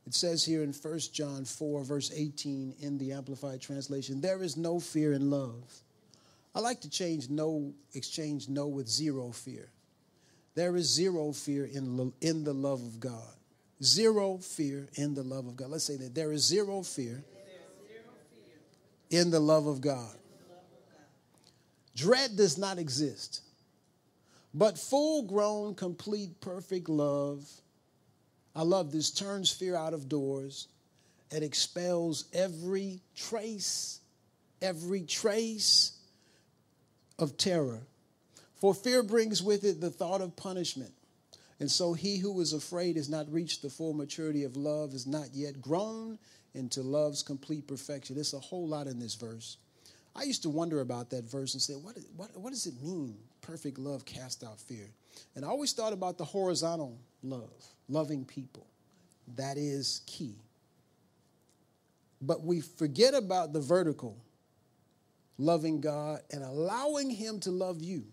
[0.05, 4.57] It says here in 1 John 4, verse 18 in the Amplified Translation, there is
[4.57, 5.63] no fear in love.
[6.53, 9.69] I like to change no, exchange no with zero fear.
[10.55, 13.33] There is zero fear in, in the love of God.
[13.81, 15.69] Zero fear in the love of God.
[15.69, 16.13] Let's say that.
[16.13, 17.23] There is zero fear
[19.09, 20.15] in the love of God.
[21.95, 23.41] Dread does not exist.
[24.53, 27.49] But full grown, complete, perfect love
[28.55, 30.67] I love this, turns fear out of doors
[31.31, 33.99] and expels every trace,
[34.61, 35.93] every trace
[37.17, 37.81] of terror.
[38.55, 40.93] For fear brings with it the thought of punishment.
[41.59, 45.07] And so he who is afraid has not reached the full maturity of love, is
[45.07, 46.19] not yet grown
[46.53, 48.15] into love's complete perfection.
[48.15, 49.57] There's a whole lot in this verse.
[50.15, 53.17] I used to wonder about that verse and say, what, what, what does it mean?
[53.41, 54.89] Perfect love cast out fear.
[55.35, 58.67] And I always thought about the horizontal love, loving people.
[59.35, 60.35] That is key.
[62.21, 64.17] But we forget about the vertical,
[65.37, 68.05] loving God and allowing Him to love you,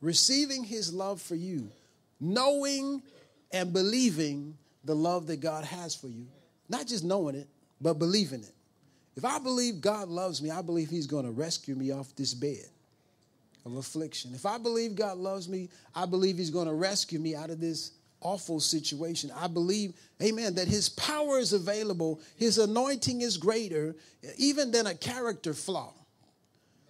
[0.00, 1.70] receiving His love for you,
[2.20, 3.02] knowing
[3.52, 6.26] and believing the love that God has for you.
[6.68, 7.48] Not just knowing it,
[7.80, 8.52] but believing it.
[9.16, 12.34] If I believe God loves me, I believe He's going to rescue me off this
[12.34, 12.66] bed
[13.64, 14.32] of affliction.
[14.34, 17.60] If I believe God loves me, I believe He's going to rescue me out of
[17.60, 19.30] this awful situation.
[19.36, 23.96] I believe, amen, that His power is available, His anointing is greater,
[24.36, 25.92] even than a character flaw.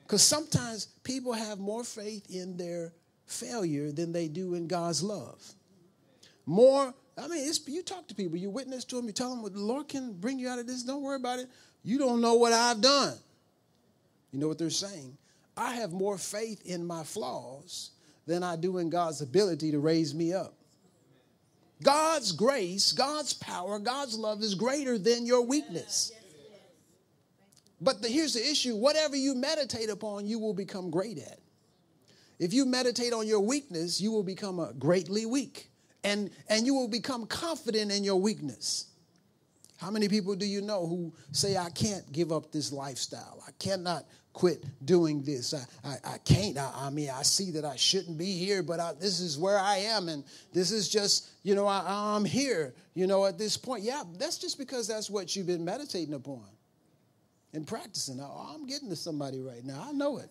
[0.03, 2.93] Because sometimes people have more faith in their
[3.27, 5.43] failure than they do in God's love.
[6.47, 9.53] More, I mean, you talk to people, you witness to them, you tell them what
[9.53, 10.85] the Lord can bring you out of this.
[10.85, 11.49] Don't worry about it.
[11.83, 13.15] You don't know what I've done.
[14.31, 15.17] You know what they're saying?
[15.57, 17.91] I have more faith in my flaws
[18.27, 20.56] than I do in God's ability to raise me up.
[21.83, 26.13] God's grace, God's power, God's love is greater than your weakness.
[27.81, 31.39] But the, here's the issue whatever you meditate upon, you will become great at.
[32.39, 35.71] If you meditate on your weakness, you will become greatly weak.
[36.05, 38.87] And, and you will become confident in your weakness.
[39.79, 43.43] How many people do you know who say, I can't give up this lifestyle?
[43.47, 44.07] I cannot
[44.37, 45.55] quit doing this.
[45.55, 46.59] I, I, I can't.
[46.59, 49.59] I, I, mean, I see that I shouldn't be here, but I, this is where
[49.59, 50.11] I am.
[50.11, 53.83] And this is just, you know, I, I'm here, you know, at this point.
[53.83, 56.45] Yeah, that's just because that's what you've been meditating upon
[57.55, 58.21] and practicing.
[58.21, 59.83] Oh, I'm getting to somebody right now.
[59.89, 60.29] I know it.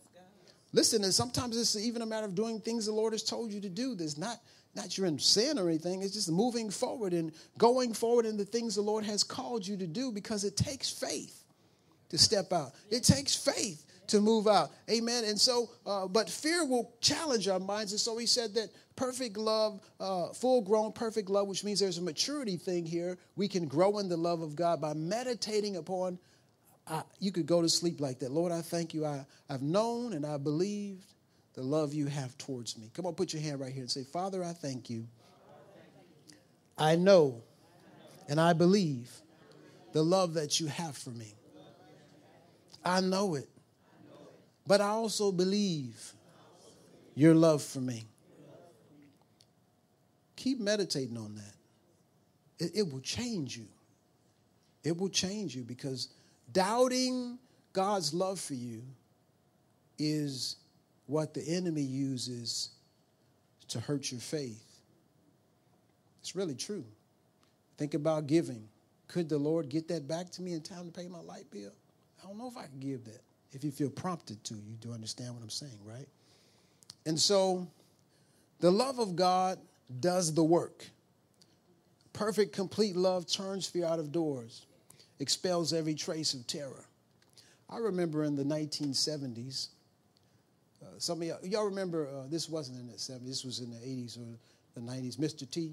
[0.72, 3.60] listen, and sometimes it's even a matter of doing things the Lord has told you
[3.62, 3.96] to do.
[3.96, 4.38] There's not
[4.76, 6.04] not you're in sin or anything.
[6.04, 9.78] It's just moving forward and going forward in the things the Lord has called you
[9.78, 11.44] to do because it takes faith
[12.10, 12.74] to step out.
[12.92, 14.72] It takes faith to move out.
[14.90, 15.24] Amen.
[15.26, 17.92] And so, uh, but fear will challenge our minds.
[17.92, 21.98] And so he said that perfect love, uh, full grown perfect love, which means there's
[21.98, 23.18] a maturity thing here.
[23.36, 26.20] We can grow in the love of God by meditating upon.
[26.88, 28.32] Uh, you could go to sleep like that.
[28.32, 29.06] Lord, I thank you.
[29.06, 31.06] I, I've known and I believed
[31.56, 32.92] the love you have towards me.
[32.94, 35.08] Come on, put your hand right here and say, Father, I thank you.
[36.78, 37.42] I know
[38.28, 39.10] and I believe
[39.94, 41.34] the love that you have for me.
[42.84, 43.50] I know it,
[44.68, 46.14] but I also believe
[47.16, 48.06] your love for me.
[50.36, 51.54] Keep meditating on that.
[52.60, 53.68] It, it will change you.
[54.84, 56.10] It will change you because
[56.52, 57.40] doubting
[57.74, 58.84] God's love for you
[59.98, 60.58] is
[61.08, 62.70] what the enemy uses
[63.70, 64.64] to hurt your faith.
[66.22, 66.86] It's really true.
[67.78, 68.68] Think about giving.
[69.08, 71.74] Could the Lord get that back to me in time to pay my light bill?
[72.24, 73.22] I don't know if I can give that.
[73.56, 76.08] If you feel prompted to, you do understand what I'm saying, right?
[77.06, 77.66] And so
[78.60, 79.60] the love of God
[80.02, 80.86] does the work.
[82.12, 84.66] Perfect, complete love turns fear out of doors,
[85.20, 86.86] expels every trace of terror.
[87.70, 89.70] I remember in the 1970s,
[90.82, 93.72] uh, some of y'all, y'all remember, uh, this wasn't in the 70s, this was in
[93.72, 94.38] the 80s or
[94.76, 95.50] the 90s, Mr.
[95.50, 95.72] T.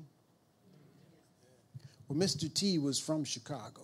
[2.06, 2.52] Well, Mr.
[2.52, 3.82] T was from Chicago,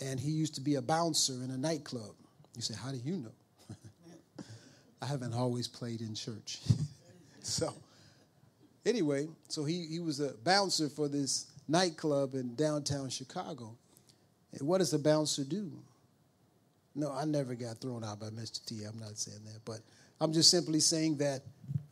[0.00, 2.14] and he used to be a bouncer in a nightclub.
[2.54, 3.74] You say, How do you know?
[5.02, 6.60] I haven't always played in church.
[7.42, 7.74] so,
[8.86, 13.76] anyway, so he, he was a bouncer for this nightclub in downtown Chicago.
[14.52, 15.72] And what does a bouncer do?
[16.94, 18.64] No, I never got thrown out by Mr.
[18.66, 18.84] T.
[18.84, 19.80] I'm not saying that, but
[20.20, 21.42] I'm just simply saying that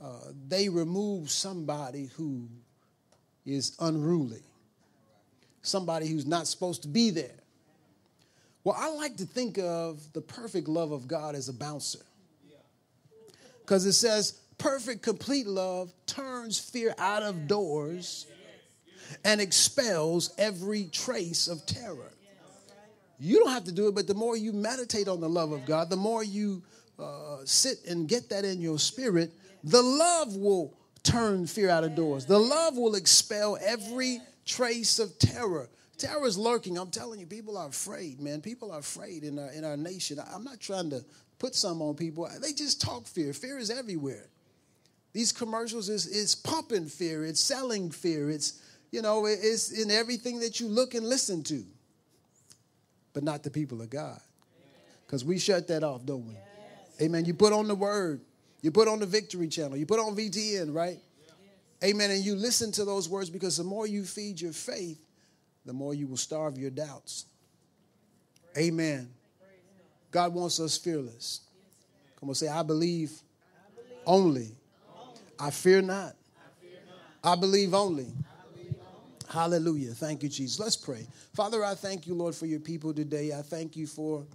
[0.00, 2.48] uh, they remove somebody who
[3.46, 4.42] is unruly,
[5.62, 7.40] somebody who's not supposed to be there.
[8.64, 12.00] Well, I like to think of the perfect love of God as a bouncer.
[13.60, 18.26] Because it says, perfect, complete love turns fear out of doors
[19.24, 22.10] and expels every trace of terror.
[23.18, 25.66] You don't have to do it, but the more you meditate on the love of
[25.66, 26.62] God, the more you
[26.98, 29.30] uh, sit and get that in your spirit,
[29.62, 32.26] the love will turn fear out of doors.
[32.26, 35.68] The love will expel every trace of terror.
[36.00, 36.78] Terror is lurking.
[36.78, 38.40] I'm telling you, people are afraid, man.
[38.40, 40.18] People are afraid in our, in our nation.
[40.34, 41.04] I'm not trying to
[41.38, 42.28] put some on people.
[42.40, 43.32] They just talk fear.
[43.32, 44.26] Fear is everywhere.
[45.12, 47.24] These commercials is, is pumping fear.
[47.24, 48.30] It's selling fear.
[48.30, 51.64] It's, you know, it's in everything that you look and listen to
[53.12, 54.20] but not the people of God.
[55.06, 56.34] Because we shut that off, don't we?
[56.34, 57.02] Yes.
[57.02, 57.24] Amen.
[57.24, 58.20] You put on the word,
[58.62, 60.98] you put on the victory channel, you put on VTN, right?
[61.80, 61.90] Yes.
[61.90, 62.10] Amen.
[62.10, 65.00] And you listen to those words because the more you feed your faith,
[65.64, 67.26] the more you will starve your doubts.
[68.56, 69.08] Amen.
[70.10, 71.40] God wants us fearless.
[72.18, 73.12] Come on, say, I believe
[74.06, 74.56] only.
[75.38, 76.16] I fear not.
[77.22, 78.12] I believe only.
[79.28, 79.92] Hallelujah.
[79.92, 80.58] Thank you, Jesus.
[80.58, 81.06] Let's pray.
[81.34, 83.32] Father, I thank you, Lord, for your people today.
[83.32, 84.26] I thank you for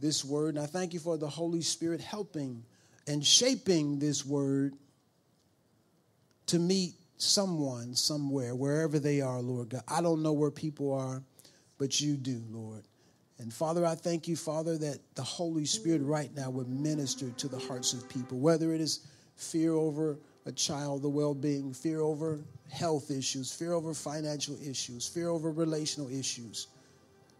[0.00, 2.64] this word, and I thank you for the Holy Spirit helping
[3.06, 4.74] and shaping this word
[6.46, 9.82] to meet someone somewhere, wherever they are, Lord God.
[9.88, 11.22] I don't know where people are,
[11.78, 12.84] but you do, Lord.
[13.38, 17.48] And Father, I thank you, Father, that the Holy Spirit right now would minister to
[17.48, 19.06] the hearts of people, whether it is
[19.36, 22.40] fear over a child, the well being, fear over
[22.70, 26.68] health issues, fear over financial issues, fear over relational issues.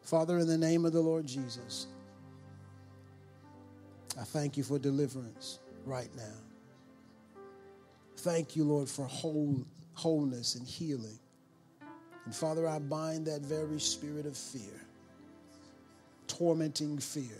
[0.02, 1.86] Father, in the name of the Lord Jesus,
[4.20, 6.43] I thank you for deliverance right now.
[8.24, 11.18] Thank you, Lord, for whole, wholeness and healing.
[12.24, 14.80] And Father, I bind that very spirit of fear,
[16.26, 17.36] tormenting fear,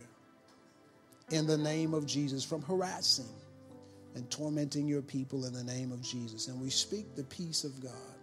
[1.30, 3.32] in the name of Jesus, from harassing
[4.14, 6.48] and tormenting your people in the name of Jesus.
[6.48, 8.18] And we speak the peace of God.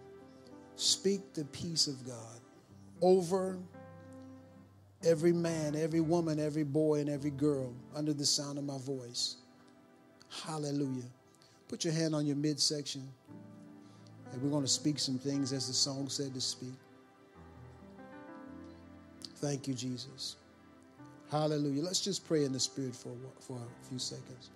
[0.76, 2.40] Speak the peace of God
[3.00, 3.58] over
[5.04, 9.38] every man, every woman, every boy, and every girl under the sound of my voice.
[10.44, 11.10] Hallelujah.
[11.72, 13.08] Put your hand on your midsection.
[14.30, 16.74] And we're going to speak some things as the song said to speak.
[19.36, 20.36] Thank you, Jesus.
[21.30, 21.82] Hallelujah.
[21.82, 24.50] Let's just pray in the Spirit for, for a few seconds.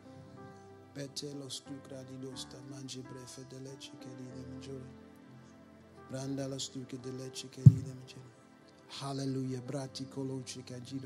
[9.01, 9.61] Hallelujah.
[9.63, 10.05] Brati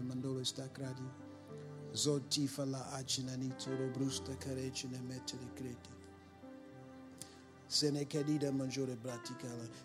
[0.03, 1.09] mandolo sta gradi.
[1.95, 4.37] Zotifala achinani toro brusta.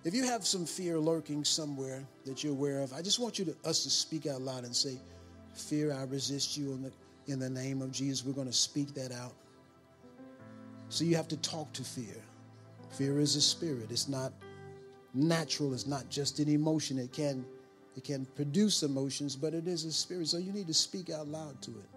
[0.03, 3.45] If you have some fear lurking somewhere that you're aware of, I just want you
[3.45, 4.97] to us to speak out loud and say,
[5.53, 6.91] Fear, I resist you in the,
[7.27, 8.25] in the name of Jesus.
[8.25, 9.33] We're going to speak that out.
[10.89, 12.15] So you have to talk to fear.
[12.89, 13.91] Fear is a spirit.
[13.91, 14.33] It's not
[15.13, 15.73] natural.
[15.73, 16.97] It's not just an emotion.
[16.97, 17.45] It can
[17.95, 20.27] it can produce emotions, but it is a spirit.
[20.27, 21.89] So you need to speak out loud to it.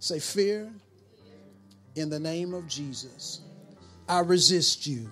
[0.00, 0.72] Say, Fear,
[1.94, 3.42] in the name of Jesus,
[4.08, 5.08] I resist you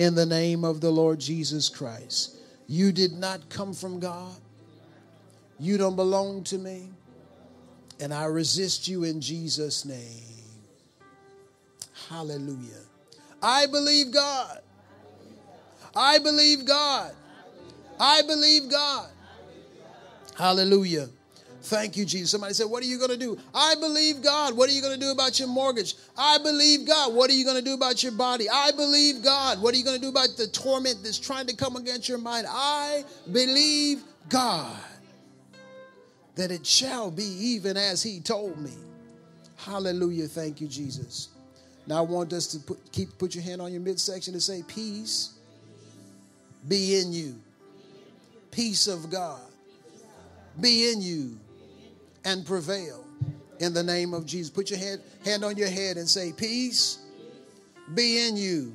[0.00, 2.38] in the name of the Lord Jesus Christ.
[2.66, 4.34] You did not come from God.
[5.58, 6.88] You don't belong to me.
[8.00, 10.22] And I resist you in Jesus' name.
[12.08, 12.80] Hallelujah.
[13.42, 14.60] I believe God.
[15.94, 17.12] I believe God.
[18.00, 19.10] I believe God.
[20.34, 21.10] Hallelujah.
[21.62, 22.30] Thank you, Jesus.
[22.30, 23.38] Somebody said, What are you going to do?
[23.54, 24.56] I believe God.
[24.56, 25.94] What are you going to do about your mortgage?
[26.16, 27.14] I believe God.
[27.14, 28.48] What are you going to do about your body?
[28.48, 29.60] I believe God.
[29.60, 32.18] What are you going to do about the torment that's trying to come against your
[32.18, 32.46] mind?
[32.48, 34.76] I believe God
[36.36, 38.72] that it shall be even as He told me.
[39.56, 40.26] Hallelujah.
[40.26, 41.28] Thank you, Jesus.
[41.86, 44.62] Now I want us to put, keep put your hand on your midsection and say,
[44.66, 45.34] Peace
[46.66, 47.38] be in you.
[48.50, 49.42] Peace of God
[50.58, 51.38] be in you
[52.24, 53.04] and prevail
[53.58, 54.50] in the name of Jesus.
[54.50, 56.98] Put your hand, hand on your head and say, Peace
[57.94, 58.74] be in you.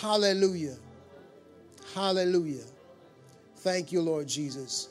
[0.00, 0.76] Hallelujah.
[1.94, 2.64] Hallelujah.
[3.58, 4.90] Thank you, Lord Jesus.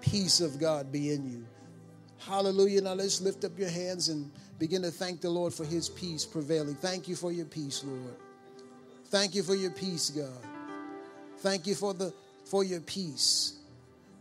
[0.00, 1.46] Peace of God be in you.
[2.18, 2.80] Hallelujah.
[2.82, 6.24] Now let's lift up your hands and begin to thank the Lord for his peace
[6.24, 6.74] prevailing.
[6.74, 8.16] Thank you for your peace, Lord.
[9.06, 10.46] Thank you for your peace, God.
[11.38, 12.12] Thank you for the
[12.44, 13.57] for your peace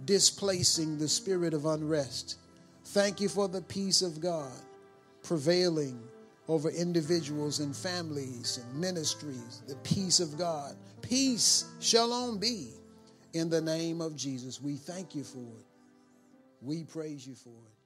[0.06, 2.38] displacing the spirit of unrest.
[2.86, 4.52] Thank you for the peace of God
[5.24, 6.00] prevailing
[6.48, 9.62] over individuals and families and ministries.
[9.68, 10.76] The peace of God.
[11.02, 12.70] Peace, shalom be
[13.34, 14.62] in the name of Jesus.
[14.62, 15.66] We thank you for it.
[16.62, 17.77] We praise you for it.